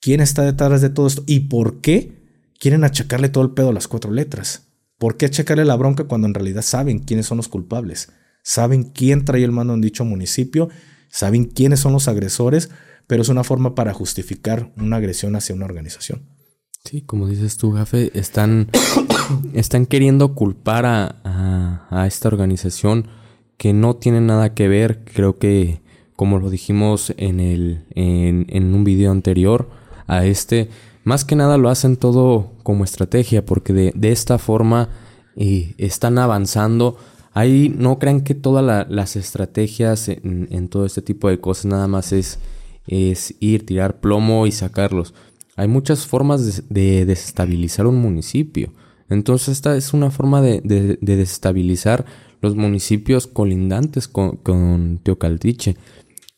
[0.00, 2.20] quién está detrás de todo esto y por qué
[2.58, 4.69] quieren achacarle todo el pedo a las cuatro letras.
[5.00, 8.12] ¿Por qué achacarle la bronca cuando en realidad saben quiénes son los culpables?
[8.42, 10.68] Saben quién trae el mando en dicho municipio,
[11.08, 12.68] saben quiénes son los agresores,
[13.06, 16.28] pero es una forma para justificar una agresión hacia una organización.
[16.84, 18.68] Sí, como dices tú, Gafe, están,
[19.54, 23.08] están queriendo culpar a, a, esta organización
[23.56, 25.80] que no tiene nada que ver, creo que
[26.14, 29.70] como lo dijimos en, el, en, en un video anterior
[30.06, 30.68] a este,
[31.04, 34.90] más que nada lo hacen todo como estrategia, porque de, esta forma
[35.34, 36.96] eh, están avanzando.
[37.32, 42.12] Ahí no crean que todas las estrategias en, todo este tipo de cosas nada más
[42.12, 42.38] es,
[42.86, 45.14] es ir, tirar plomo y sacarlos.
[45.56, 48.72] Hay muchas formas de, desestabilizar un municipio.
[49.08, 52.04] Entonces esta es una forma de, de desestabilizar
[52.40, 55.76] los municipios colindantes con, con Teocaltiche.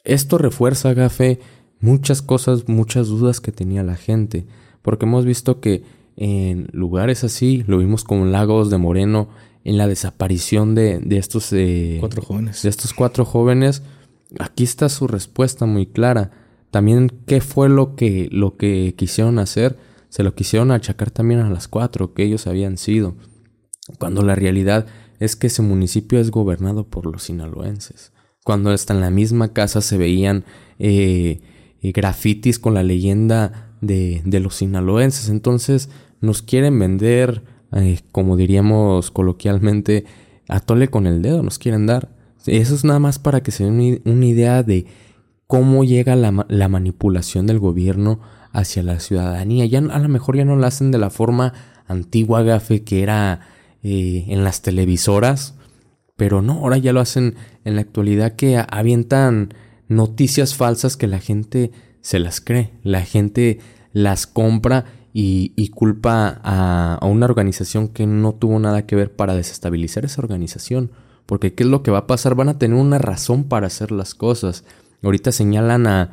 [0.03, 1.41] Esto refuerza, Gafe,
[1.79, 4.47] muchas cosas, muchas dudas que tenía la gente,
[4.81, 5.83] porque hemos visto que
[6.17, 9.29] en lugares así, lo vimos con Lagos de Moreno,
[9.65, 12.63] en la desaparición de, de estos eh, cuatro jóvenes.
[12.63, 13.83] De estos cuatro jóvenes,
[14.39, 16.31] aquí está su respuesta muy clara.
[16.71, 21.51] También qué fue lo que, lo que quisieron hacer, se lo quisieron achacar también a
[21.51, 23.15] las cuatro que ellos habían sido,
[23.99, 24.87] cuando la realidad
[25.21, 28.13] es que ese municipio es gobernado por los sinaloenses.
[28.45, 30.45] Cuando hasta en la misma casa se veían
[30.79, 31.41] eh,
[31.83, 35.29] grafitis con la leyenda de, los sinaloenses.
[35.29, 35.91] Entonces
[36.23, 37.43] nos quieren vender,
[37.73, 40.07] eh, como diríamos coloquialmente,
[40.49, 42.09] a tole con el dedo, nos quieren dar.
[42.47, 44.87] Eso es nada más para que se den una idea de
[45.47, 48.21] cómo llega la, la manipulación del gobierno
[48.53, 49.67] hacia la ciudadanía.
[49.67, 51.53] Ya a lo mejor ya no lo hacen de la forma
[51.87, 53.41] antigua gafe que era
[53.83, 55.55] eh, en las televisoras,
[56.17, 59.55] pero no, ahora ya lo hacen en la actualidad que avientan
[59.89, 63.61] noticias falsas que la gente se las cree, la gente
[63.93, 64.85] las compra
[65.15, 70.91] y, culpa a, una organización que no tuvo nada que ver para desestabilizar esa organización.
[71.25, 72.35] Porque ¿qué es lo que va a pasar?
[72.35, 74.65] Van a tener una razón para hacer las cosas.
[75.03, 76.13] Ahorita señalan a,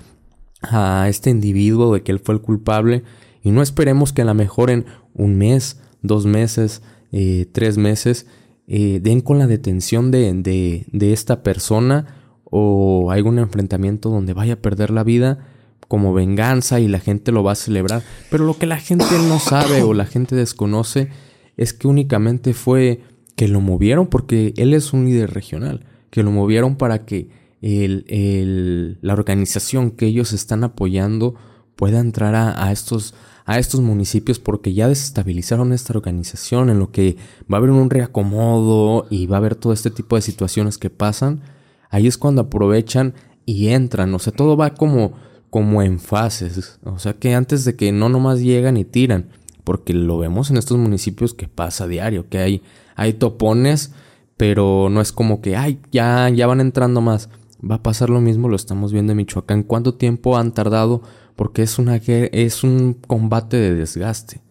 [0.62, 3.04] a este individuo de que él fue el culpable
[3.42, 8.28] y no esperemos que a lo mejor en un mes, dos meses, eh, tres meses,
[8.68, 14.62] eh, den con la detención de, esta persona o hay un enfrentamiento donde vaya a
[14.62, 15.49] perder la vida
[15.90, 18.04] como venganza y la gente lo va a celebrar.
[18.32, 21.10] Pero lo que la gente no sabe o la gente desconoce
[21.58, 23.02] es que únicamente fue
[23.36, 27.30] que lo movieron porque él es un líder regional, que lo movieron para que
[27.62, 31.36] el, la organización que ellos están apoyando
[31.76, 33.14] pueda entrar a, estos,
[33.46, 37.18] a estos municipios porque ya desestabilizaron esta organización en lo que
[37.52, 40.90] va a haber un reacomodo y va a haber todo este tipo de situaciones que
[40.90, 41.42] pasan
[41.90, 43.14] ahí es cuando aprovechan
[43.46, 44.14] y entran.
[44.14, 45.14] O sea, todo va como,
[45.50, 46.80] como en fases.
[46.84, 49.30] O sea, que antes de que no nomás llegan y tiran.
[49.64, 52.64] Porque lo vemos en estos municipios que pasa a diario, que hay,
[52.96, 53.94] hay topones,
[54.36, 57.30] pero no es como que, ay, ya, ya van entrando más.
[57.60, 59.64] Va a pasar lo mismo, lo estamos viendo en Michoacán.
[59.64, 61.04] ¿Cuánto tiempo han tardado?
[61.36, 64.42] Porque es, una, es un combate de desgaste.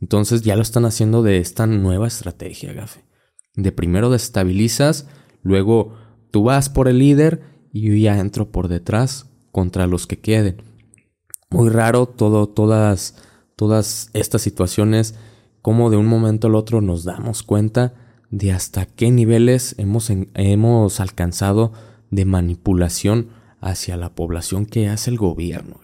[0.00, 3.04] Entonces ya lo están haciendo de esta nueva estrategia, Gafe.
[3.56, 5.08] De primero destabilizas,
[5.42, 5.94] luego
[6.30, 10.62] Tú vas por el líder y yo ya entro por detrás contra los que queden.
[11.50, 13.16] Muy raro todo, todas,
[13.56, 15.14] todas estas situaciones,
[15.62, 17.94] como de un momento al otro nos damos cuenta
[18.30, 21.72] de hasta qué niveles hemos, hemos alcanzado
[22.10, 25.80] de manipulación hacia la población que hace el gobierno.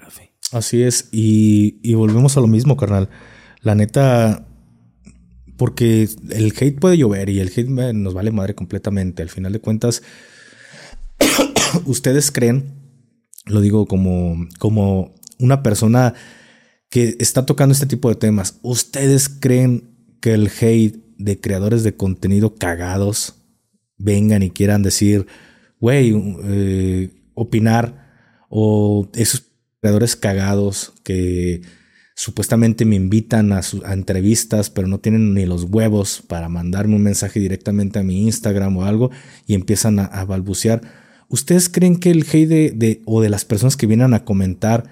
[0.53, 3.11] Así es, y, y volvemos a lo mismo, carnal.
[3.63, 4.47] La neta,
[5.57, 9.23] porque el hate puede llover y el hate nos vale madre completamente.
[9.23, 10.03] Al final de cuentas,
[11.85, 12.76] ¿Ustedes creen,
[13.47, 16.15] lo digo como, como una persona
[16.91, 21.97] que está tocando este tipo de temas, ¿ustedes creen que el hate de creadores de
[21.97, 23.37] contenido cagados
[23.97, 25.27] vengan y quieran decir,
[25.81, 28.05] güey, eh, opinar,
[28.49, 29.45] o esos
[29.81, 31.63] creadores cagados que
[32.15, 37.03] supuestamente me invitan a, a, entrevistas, pero no tienen ni los huevos para mandarme un
[37.03, 39.11] mensaje directamente a mi Instagram o algo
[39.47, 40.81] y empiezan a balbucear
[41.29, 44.85] ¿Ustedes creen que el hate de, o de las personas que vienen a comentar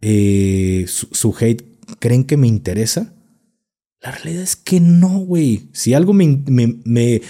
[0.00, 1.64] eh, su, hate,
[1.98, 3.14] creen que me interesa?
[4.00, 5.68] La realidad es que no, güey.
[5.72, 7.20] Si algo me, me, me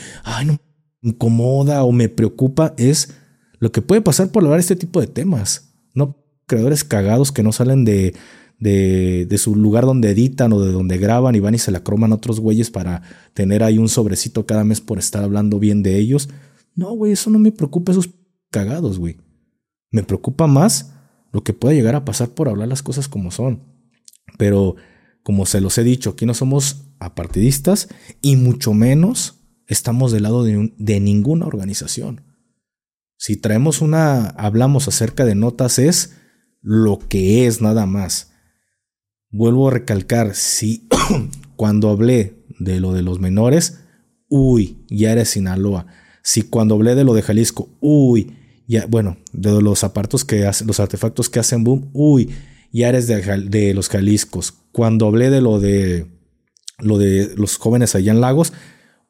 [1.02, 3.14] incomoda o me preocupa es
[3.58, 5.74] lo que puede pasar por hablar este tipo de temas.
[5.94, 8.14] No creadores cagados que no salen de,
[8.58, 11.82] de, de, su lugar donde editan o de donde graban y van y se la
[11.82, 13.02] croman otros güeyes para
[13.34, 16.28] tener ahí un sobrecito cada mes por estar hablando bien de ellos.
[16.74, 18.08] No, güey, eso no me preocupa, esos
[18.50, 19.18] cagados, güey.
[19.90, 20.94] Me preocupa más
[21.32, 23.62] lo que pueda llegar a pasar por hablar las cosas como son.
[24.36, 24.76] Pero,
[25.22, 27.88] como se los he dicho, aquí no somos apartidistas
[28.22, 32.22] y mucho menos estamos del lado de, ninguna organización.
[33.16, 36.14] Si traemos una, hablamos acerca de notas, es
[36.62, 38.32] lo que es nada más.
[39.30, 40.88] Vuelvo a recalcar, si
[41.56, 43.80] cuando hablé de lo de los menores,
[44.28, 45.86] uy, ya era Sinaloa.
[46.22, 48.37] Si cuando hablé de lo de Jalisco, uy,
[48.68, 52.30] ya, bueno, de los apartos que hacen, los artefactos que hacen boom, uy,
[52.70, 54.52] ya eres de, los Jaliscos.
[54.72, 56.06] Cuando hablé de lo de
[56.78, 58.52] lo de los jóvenes allá en Lagos,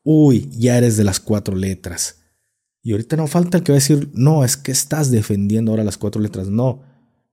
[0.04, 2.20] uy, ya eres de las cuatro letras.
[2.82, 5.98] Y ahorita no falta que va a decir, no, es que estás defendiendo ahora las
[5.98, 6.48] cuatro letras.
[6.48, 6.84] No,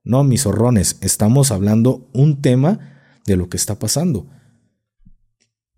[0.03, 4.27] no, mis zorrones, estamos hablando un tema de lo que está pasando.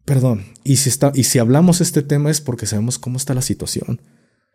[0.05, 3.41] Perdón, y si, está, y si hablamos este tema es porque sabemos cómo está la
[3.41, 4.01] situación.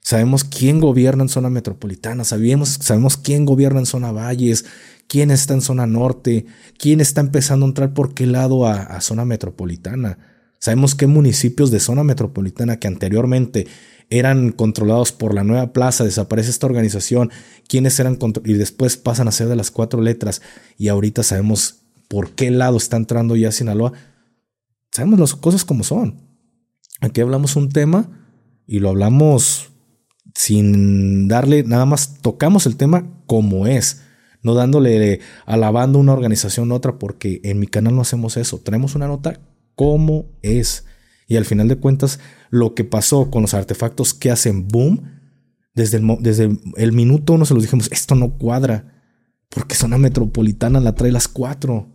[0.03, 4.65] Sabemos quién gobierna en zona metropolitana, sabemos, sabemos quién gobierna en zona valles,
[5.07, 6.45] quién está en zona norte,
[6.77, 10.19] quién está empezando a entrar por qué lado a, a zona metropolitana.
[10.59, 13.67] Sabemos qué municipios de zona metropolitana que anteriormente
[14.11, 17.31] eran controlados por la nueva plaza, desaparece esta organización,
[17.67, 20.43] quiénes eran y después pasan a ser de las cuatro letras
[20.77, 23.93] y ahorita sabemos por qué lado está entrando ya Sinaloa.
[24.91, 26.21] Sabemos las cosas como son.
[27.01, 28.11] Aquí hablamos un tema
[28.67, 29.72] y lo hablamos
[30.35, 34.03] sin darle, nada más tocamos el tema como es,
[34.43, 38.59] no dándole alabando una organización a otra, porque en mi canal no hacemos eso.
[38.59, 39.41] Traemos una nota
[39.75, 40.85] como es.
[41.29, 42.19] Y al final de cuentas,
[42.51, 45.03] lo que pasó con los artefactos que hacen boom,
[45.75, 48.93] desde el, desde el minuto uno se los dijimos, esto no cuadra,
[49.49, 51.89] porque zona metropolitana la trae las cuatro,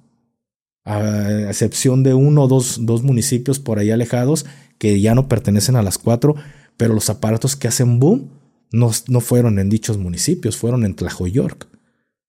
[0.86, 4.46] a excepción de uno o dos, dos municipios por ahí alejados
[4.78, 6.36] que ya no pertenecen a las cuatro,
[6.78, 8.30] pero los aparatos que hacen boom
[8.72, 11.68] no, no fueron en dichos municipios, fueron en Tlajoyork.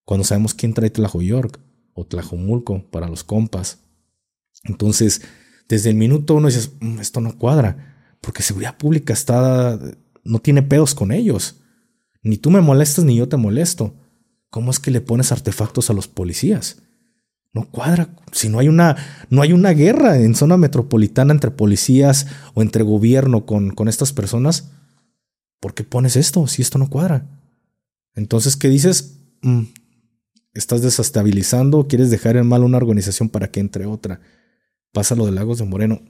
[0.05, 1.61] Cuando sabemos quién trae Tlajoyork
[1.93, 3.81] o Tlajomulco para los compas.
[4.65, 5.23] Entonces,
[5.69, 9.79] desde el minuto uno dices, mm, esto no cuadra, porque seguridad pública está,
[10.25, 11.61] no tiene pedos con ellos.
[12.23, 13.95] Ni tú me molestas ni yo te molesto.
[14.51, 16.83] ¿Cómo es que le pones artefactos a los policías?
[17.53, 18.15] No cuadra.
[18.33, 18.97] Si no hay una,
[19.31, 24.13] no hay una guerra en zona metropolitana entre policías o entre gobierno con, con estas
[24.13, 24.71] personas,
[25.61, 27.27] ¿por qué pones esto si esto no cuadra?
[28.15, 29.19] Entonces, ¿qué dices?
[29.43, 29.63] Mm,
[30.55, 34.21] estás desestabilizando, quieres dejar en mal una organización para que entre otra.
[34.93, 36.01] Pasa lo de Lagos de Moreno.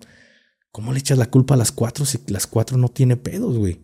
[0.72, 3.80] ¿Cómo le echas la culpa a las cuatro si las cuatro no tiene pedos, güey?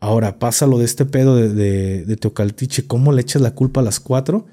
[0.00, 2.86] Ahora, pasa lo de este pedo de, de, de Teocaltiche.
[2.86, 4.46] ¿Cómo le echas la culpa a las cuatro?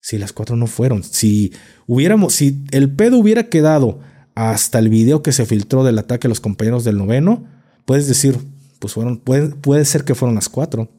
[0.00, 1.02] Si las cuatro no fueron.
[1.04, 1.52] Si
[1.86, 4.00] hubiéramos, si el pedo hubiera quedado
[4.34, 7.46] hasta el video que se filtró del ataque a los compañeros del noveno,
[7.84, 8.38] puedes decir,
[8.78, 10.90] pues fueron, puede, puede ser que fueron las cuatro.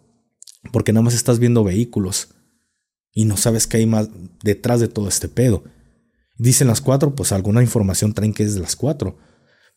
[0.72, 2.30] Porque nada más estás viendo vehículos.
[3.14, 4.10] Y no sabes qué hay más
[4.44, 5.64] detrás de todo este pedo.
[6.38, 9.18] Dicen las cuatro, pues alguna información traen que es de las cuatro.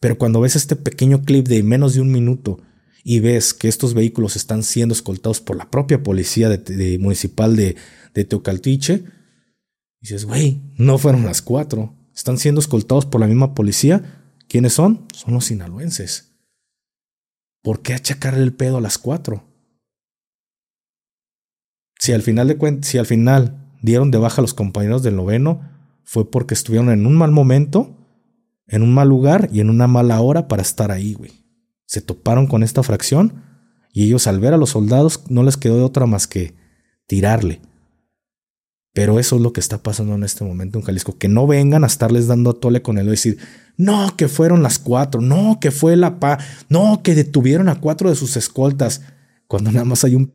[0.01, 2.61] Pero cuando ves este pequeño clip de menos de un minuto
[3.03, 6.49] y ves que estos vehículos están siendo escoltados por la propia policía
[6.99, 7.77] municipal de,
[8.15, 9.05] de Teocaltiche,
[10.05, 11.95] dices, güey, no fueron las cuatro.
[12.15, 14.23] Están siendo escoltados por la misma policía.
[14.49, 15.07] ¿Quiénes son?
[15.15, 16.33] Son los sinaloenses.
[17.63, 19.45] ¿Por qué achacarle el pedo a las cuatro?
[21.99, 25.63] Si al final de si al final dieron de baja a los compañeros del noveno,
[26.03, 27.97] fue porque estuvieron en un mal momento,
[28.67, 31.33] en un mal lugar y en una mala hora para estar ahí, güey.
[31.87, 33.43] Se toparon con esta fracción
[33.91, 36.55] y ellos al ver a los soldados no les quedó de otra más que
[37.07, 37.63] tirarle.
[38.95, 41.19] Pero eso es lo que está pasando en este momento en Jalisco.
[41.19, 43.39] Que no vengan a estarles dando a tole con y decir,
[43.77, 46.39] no, que fueron las cuatro, no, que fue la pa,
[46.69, 49.03] no, que detuvieron a cuatro de sus escoltas.
[49.49, 50.33] Cuando nada más hay un,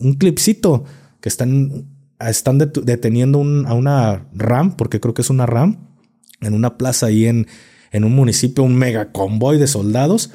[0.00, 0.84] un clipcito
[1.20, 1.86] que están,
[2.18, 5.98] están deteniendo a una RAM, porque creo que es una RAM,
[6.40, 7.46] en una plaza ahí en,
[7.92, 10.30] en un municipio, un mega convoy de soldados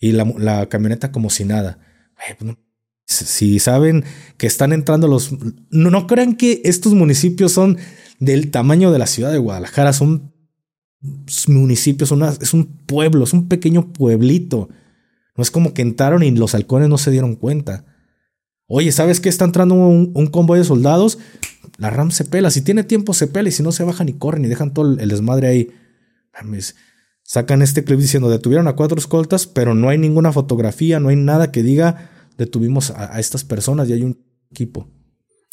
[0.00, 1.78] y la, la camioneta como si nada.
[2.38, 2.58] Pues no,
[3.12, 4.04] si saben
[4.36, 5.30] que están entrando los...
[5.70, 7.78] No, crean que estos municipios son
[8.18, 10.32] del tamaño de la ciudad de Guadalajara, son
[11.48, 14.68] municipios, es un pueblo, es un pequeño pueblito.
[15.36, 17.84] No es como que entraron y los halcones no se dieron cuenta.
[18.66, 19.28] Oye, ¿sabes qué?
[19.28, 21.18] Está entrando un, un convoy de soldados.
[21.78, 22.50] la RAM se pela.
[22.50, 23.48] Si tiene tiempo, se pela.
[23.48, 25.70] Y si no, se bajan y corren y dejan todo el desmadre ahí.
[27.22, 31.16] Sacan este clip diciendo detuvieron a cuatro escoltas, pero no hay ninguna fotografía, no hay
[31.16, 34.18] nada que diga detuvimos a, estas personas y hay un
[34.50, 34.88] equipo.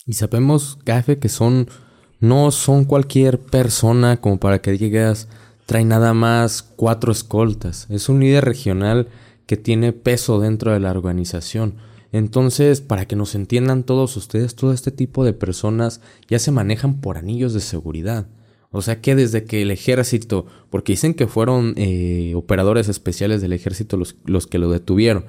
[0.05, 1.67] Y sabemos, Gafe, que son
[2.19, 5.27] no son cualquier persona como para que digas
[5.65, 7.86] trae nada más cuatro escoltas.
[7.89, 9.07] Es un líder regional
[9.45, 11.75] que tiene peso dentro de la organización.
[12.11, 17.01] Entonces, para que nos entiendan todos ustedes, todo este tipo de personas ya se manejan
[17.01, 18.27] por anillos de seguridad.
[18.71, 23.53] O sea que desde que el ejército, porque dicen que fueron eh, operadores especiales del
[23.53, 25.25] ejército los, los, que lo detuvieron,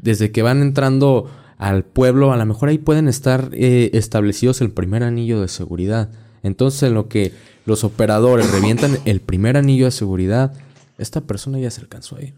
[0.00, 4.70] desde que van entrando al pueblo, a lo mejor ahí pueden estar eh, establecidos el
[4.70, 6.10] primer anillo de seguridad.
[6.42, 7.32] Entonces, en lo que
[7.66, 10.52] los operadores revientan el primer anillo de seguridad,
[10.98, 12.34] esta persona ya se alcanzó ahí.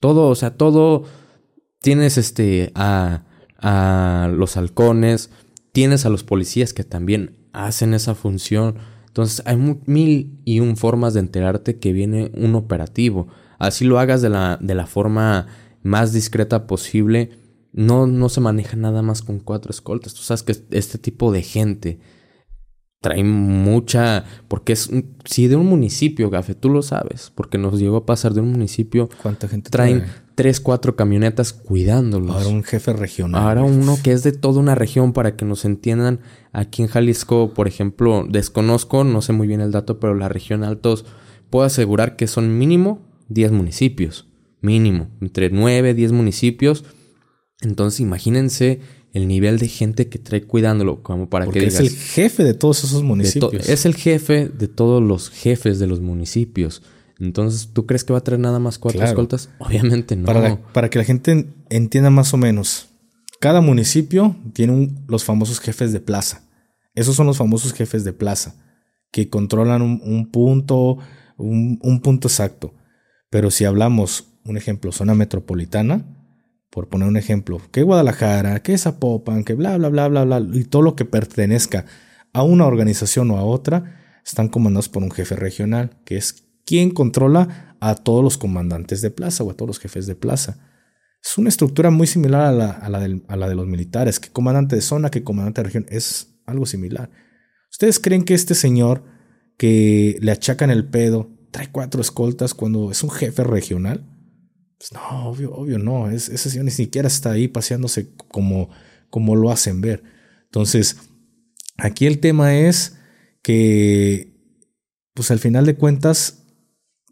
[0.00, 1.04] Todo, o sea, todo
[1.80, 3.22] tienes este a,
[3.58, 5.30] a los halcones,
[5.72, 8.76] tienes a los policías que también hacen esa función.
[9.06, 13.28] Entonces hay mil y un formas de enterarte que viene un operativo.
[13.58, 15.46] Así lo hagas de la, de la forma
[15.82, 17.30] más discreta posible.
[17.72, 20.14] No, no se maneja nada más con cuatro escoltas.
[20.14, 22.00] Tú sabes que este tipo de gente
[23.00, 24.90] trae mucha, porque es,
[25.24, 28.52] si de un municipio, Gafe, tú lo sabes, porque nos llegó a pasar de un
[28.52, 29.08] municipio.
[29.22, 30.04] ¿Cuánta gente traen?
[30.34, 32.36] Tres, cuatro camionetas cuidándolos.
[32.36, 33.42] Ahora un jefe regional.
[33.42, 36.20] Ahora uno que es de toda una región para que nos entiendan.
[36.52, 40.62] Aquí en Jalisco, por ejemplo, desconozco, no sé muy bien el dato, pero la región
[40.62, 41.06] Altos,
[41.48, 44.29] puedo asegurar que son mínimo 10 municipios.
[44.62, 46.84] Mínimo, entre 9, 10 municipios.
[47.62, 48.80] Entonces imagínense
[49.12, 51.74] el nivel de gente que trae cuidándolo, como para que digas.
[51.74, 53.68] Es el jefe de todos esos municipios.
[53.68, 56.82] Es el jefe de todos los jefes de los municipios.
[57.18, 59.50] Entonces, ¿tú crees que va a traer nada más cuatro escoltas?
[59.58, 60.24] Obviamente no.
[60.24, 62.88] Para, para, que la gente entienda más o menos,
[63.40, 66.48] cada municipio tiene los famosos jefes de plaza.
[66.94, 68.54] Esos son los famosos jefes de plaza,
[69.12, 70.98] que controlan un, punto,
[71.36, 72.74] un, un punto exacto.
[73.28, 76.04] Pero si hablamos, un ejemplo, zona metropolitana,
[76.70, 80.64] por poner un ejemplo, que Guadalajara, que Zapopan, que bla, bla, bla, bla, bla, y
[80.64, 81.84] todo lo que pertenezca
[82.32, 86.90] a una organización o a otra, están comandados por un jefe regional, que es quien
[86.90, 90.58] controla a todos los comandantes de plaza o a todos los jefes de plaza.
[91.22, 92.88] Es una estructura muy similar a la, a
[93.36, 97.10] la, de los militares, que comandante de zona, que comandante de región, es algo similar.
[97.70, 99.02] ¿Ustedes creen que este señor
[99.56, 104.06] que le achacan el pedo trae cuatro escoltas cuando es un jefe regional?
[104.80, 106.08] Pues no, obvio, obvio no.
[106.10, 108.70] ese señor ni siquiera está ahí paseándose como,
[109.10, 110.02] como lo hacen ver.
[110.44, 110.96] Entonces,
[111.76, 112.96] aquí el tema es
[113.42, 114.32] que,
[115.12, 116.46] pues al final de cuentas,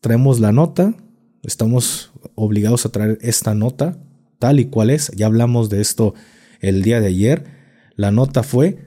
[0.01, 0.95] traemos la nota.
[1.43, 4.03] Estamos obligados a traer esta nota
[4.39, 5.11] tal y cual es.
[5.15, 6.15] Ya hablamos de esto
[6.61, 7.45] el día de ayer.
[7.97, 8.79] La nota fue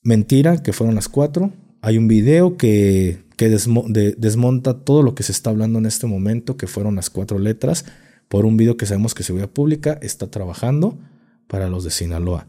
[0.00, 1.52] mentira, que fueron las cuatro.
[1.82, 6.56] Hay un video que que desmonta todo lo que se está hablando en este momento,
[6.56, 7.84] que fueron las cuatro letras,
[8.28, 10.98] por un video que sabemos que Seguridad Pública está trabajando
[11.46, 12.48] para los de Sinaloa.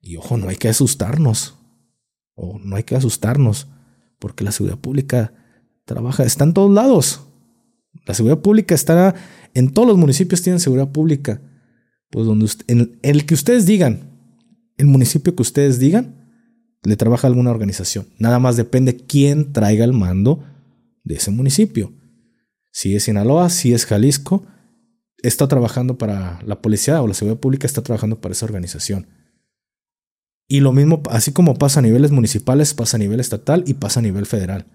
[0.00, 1.54] Y ojo, no hay que asustarnos.
[2.34, 3.68] O no hay que asustarnos,
[4.18, 5.32] porque la seguridad pública
[5.84, 7.20] trabaja, está en todos lados.
[8.06, 9.14] La seguridad pública está
[9.54, 11.40] en todos los municipios tienen seguridad pública.
[12.10, 14.10] Pues donde en el que ustedes digan,
[14.76, 16.23] el municipio que ustedes digan,
[16.84, 18.06] le trabaja alguna organización.
[18.18, 20.44] Nada más depende quién traiga el mando
[21.02, 21.92] de ese municipio.
[22.70, 24.46] Si es Sinaloa, si es Jalisco,
[25.22, 29.06] está trabajando para la policía o la seguridad pública, está trabajando para esa organización.
[30.46, 34.00] Y lo mismo, así como pasa a niveles municipales, pasa a nivel estatal y pasa
[34.00, 34.66] a nivel federal.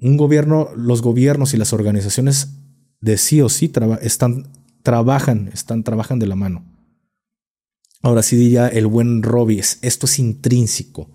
[0.00, 2.54] Un gobierno, los gobiernos y las organizaciones
[3.00, 3.70] de sí o sí
[4.00, 4.48] están,
[4.82, 6.64] trabajan, están, trabajan de la mano.
[8.02, 11.10] Ahora sí diría el buen Robbie, esto es intrínseco.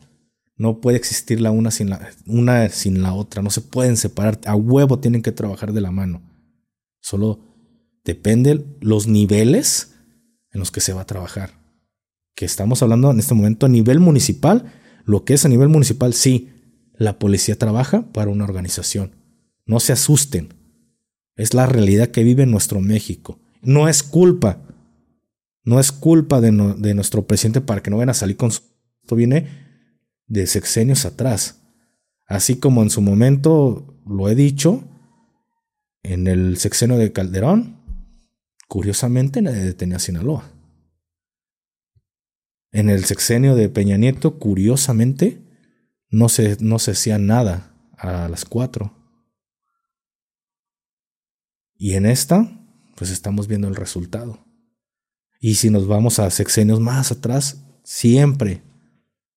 [0.56, 3.42] No puede existir la una sin la, una sin la otra.
[3.42, 4.40] No se pueden separar.
[4.46, 6.22] A huevo tienen que trabajar de la mano.
[7.00, 7.40] Solo
[8.04, 9.96] depende los niveles
[10.52, 11.52] en los que se va a trabajar.
[12.36, 14.72] Que estamos hablando en este momento a nivel municipal.
[15.06, 16.50] Lo que es a nivel municipal, sí.
[16.96, 19.16] La policía trabaja para una organización.
[19.66, 20.54] No se asusten.
[21.36, 23.40] Es la realidad que vive nuestro México.
[23.62, 24.62] No es culpa
[25.64, 28.62] no es culpa de, nuestro presidente para que no vayan a salir con su...
[29.02, 29.48] Esto viene
[30.28, 31.62] de sexenios atrás.
[32.26, 34.84] Así como en su momento lo he dicho,
[36.04, 37.82] en el sexenio de Calderón,
[38.68, 40.52] curiosamente nadie detenía a Sinaloa.
[42.72, 45.42] En el sexenio de Peña Nieto, curiosamente,
[46.10, 48.94] no se, no se hacía nada a las cuatro.
[51.76, 54.43] Y en esta, pues estamos viendo el resultado.
[55.44, 58.64] Y si nos vamos a sexenios más atrás, siempre,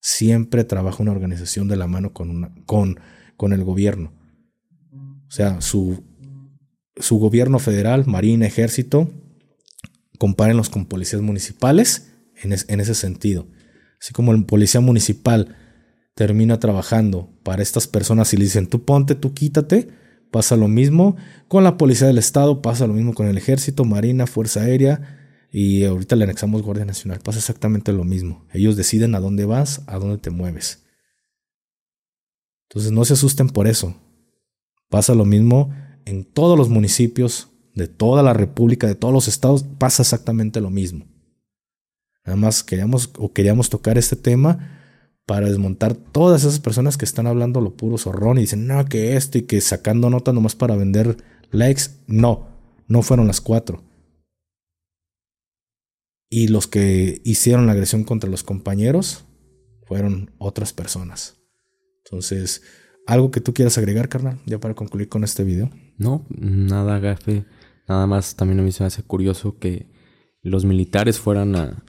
[0.00, 3.00] siempre trabaja una organización de la mano con, con,
[3.36, 4.12] con el gobierno.
[5.26, 6.04] O sea, su,
[6.94, 9.10] su gobierno federal, Marina, Ejército,
[10.16, 13.48] compárenlos con policías municipales en, en ese sentido.
[14.00, 15.56] Así como el policía municipal
[16.14, 19.88] termina trabajando para estas personas y le dicen, tú ponte, tú quítate,
[20.30, 21.16] pasa lo mismo
[21.48, 25.15] con la policía del estado, pasa lo mismo con el ejército, marina, fuerza aérea
[25.58, 28.44] y ahorita le anexamos Guardia Nacional, pasa exactamente lo mismo.
[28.52, 30.84] Ellos deciden a dónde vas, a dónde te mueves.
[32.68, 33.96] Entonces no se asusten por eso.
[34.90, 35.72] Pasa lo mismo
[36.04, 40.68] en todos los municipios de toda la República, de todos los estados, pasa exactamente lo
[40.68, 41.06] mismo.
[42.26, 44.78] Nada más queríamos o queríamos tocar este tema
[45.24, 49.16] para desmontar todas esas personas que están hablando lo puro zorrón y dicen, no, que
[49.16, 51.16] esto y que sacando nota nomás para vender
[51.50, 51.84] likes.
[52.06, 52.46] No,
[52.88, 53.85] no fueron las cuatro.
[56.28, 59.24] Y los que hicieron la agresión contra los compañeros
[59.86, 61.40] fueron otras personas.
[62.04, 62.62] Entonces,
[63.06, 64.40] ¿algo que tú quieras agregar, carnal?
[64.46, 65.70] Ya para concluir con este video.
[65.98, 67.44] No, nada, gafe.
[67.88, 69.88] Nada más también a mí se me hace curioso que
[70.42, 71.84] los militares fueran a,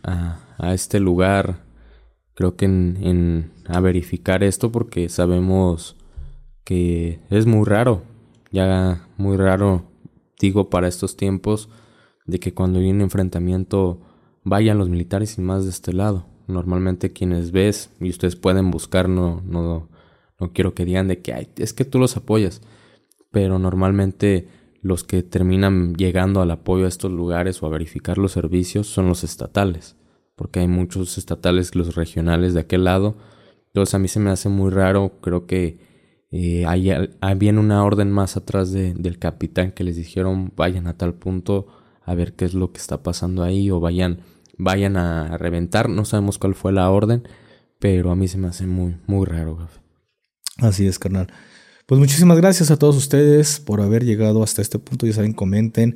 [0.57, 1.67] a este lugar
[2.37, 5.97] creo que en, a verificar esto porque sabemos
[6.63, 8.03] que es muy raro,
[8.51, 9.89] ya muy raro,
[10.39, 11.67] digo, para estos tiempos,
[12.27, 14.01] de que cuando hay un enfrentamiento
[14.47, 16.25] vayan los militares y más de este lado.
[16.47, 19.89] Normalmente quienes ves, y ustedes pueden buscar, no, no,
[20.39, 22.61] no quiero que digan de que Ay, es que tú los apoyas,
[23.31, 24.47] pero normalmente
[24.81, 29.07] los que terminan llegando al apoyo a estos lugares o a verificar los servicios son
[29.07, 29.97] los estatales
[30.37, 33.17] porque hay muchos estatales, los regionales de aquel lado.
[33.65, 35.79] Entonces a mí se me hace muy raro, creo que
[36.29, 36.91] eh, hay,
[37.37, 41.67] viene una orden más atrás del capitán que les dijeron vayan a tal punto
[42.03, 44.19] a ver qué es lo que está pasando ahí o vayan,
[44.57, 45.89] vayan a reventar.
[45.89, 47.27] No sabemos cuál fue la orden,
[47.79, 49.67] pero a mí se me hace muy, muy raro.
[50.57, 51.27] Así es, carnal.
[51.85, 55.05] Pues muchísimas gracias a todos ustedes por haber llegado hasta este punto.
[55.05, 55.95] Ya saben, comenten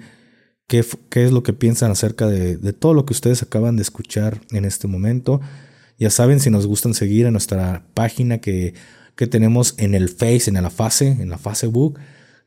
[0.68, 0.86] qué,
[1.16, 4.88] es lo que piensan acerca de, todo lo que ustedes acaban de escuchar en este
[4.88, 5.42] momento.
[6.00, 8.74] Ya saben, si nos gustan seguir en nuestra página que,
[9.30, 12.00] tenemos en el Face, en la fase, en la Facebook,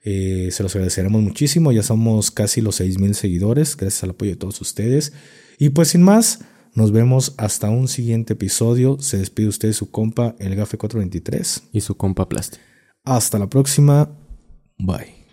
[0.03, 1.71] eh, se los agradeceremos muchísimo.
[1.71, 5.13] Ya somos casi los 6000 seguidores, gracias al apoyo de todos ustedes.
[5.59, 6.41] Y pues sin más,
[6.75, 8.99] nos vemos hasta un siguiente episodio.
[9.01, 11.69] Se despide usted su compa, el Gafe 423.
[11.73, 12.59] Y su compa Plasti.
[13.05, 14.11] Hasta la próxima.
[14.79, 15.24] Bye.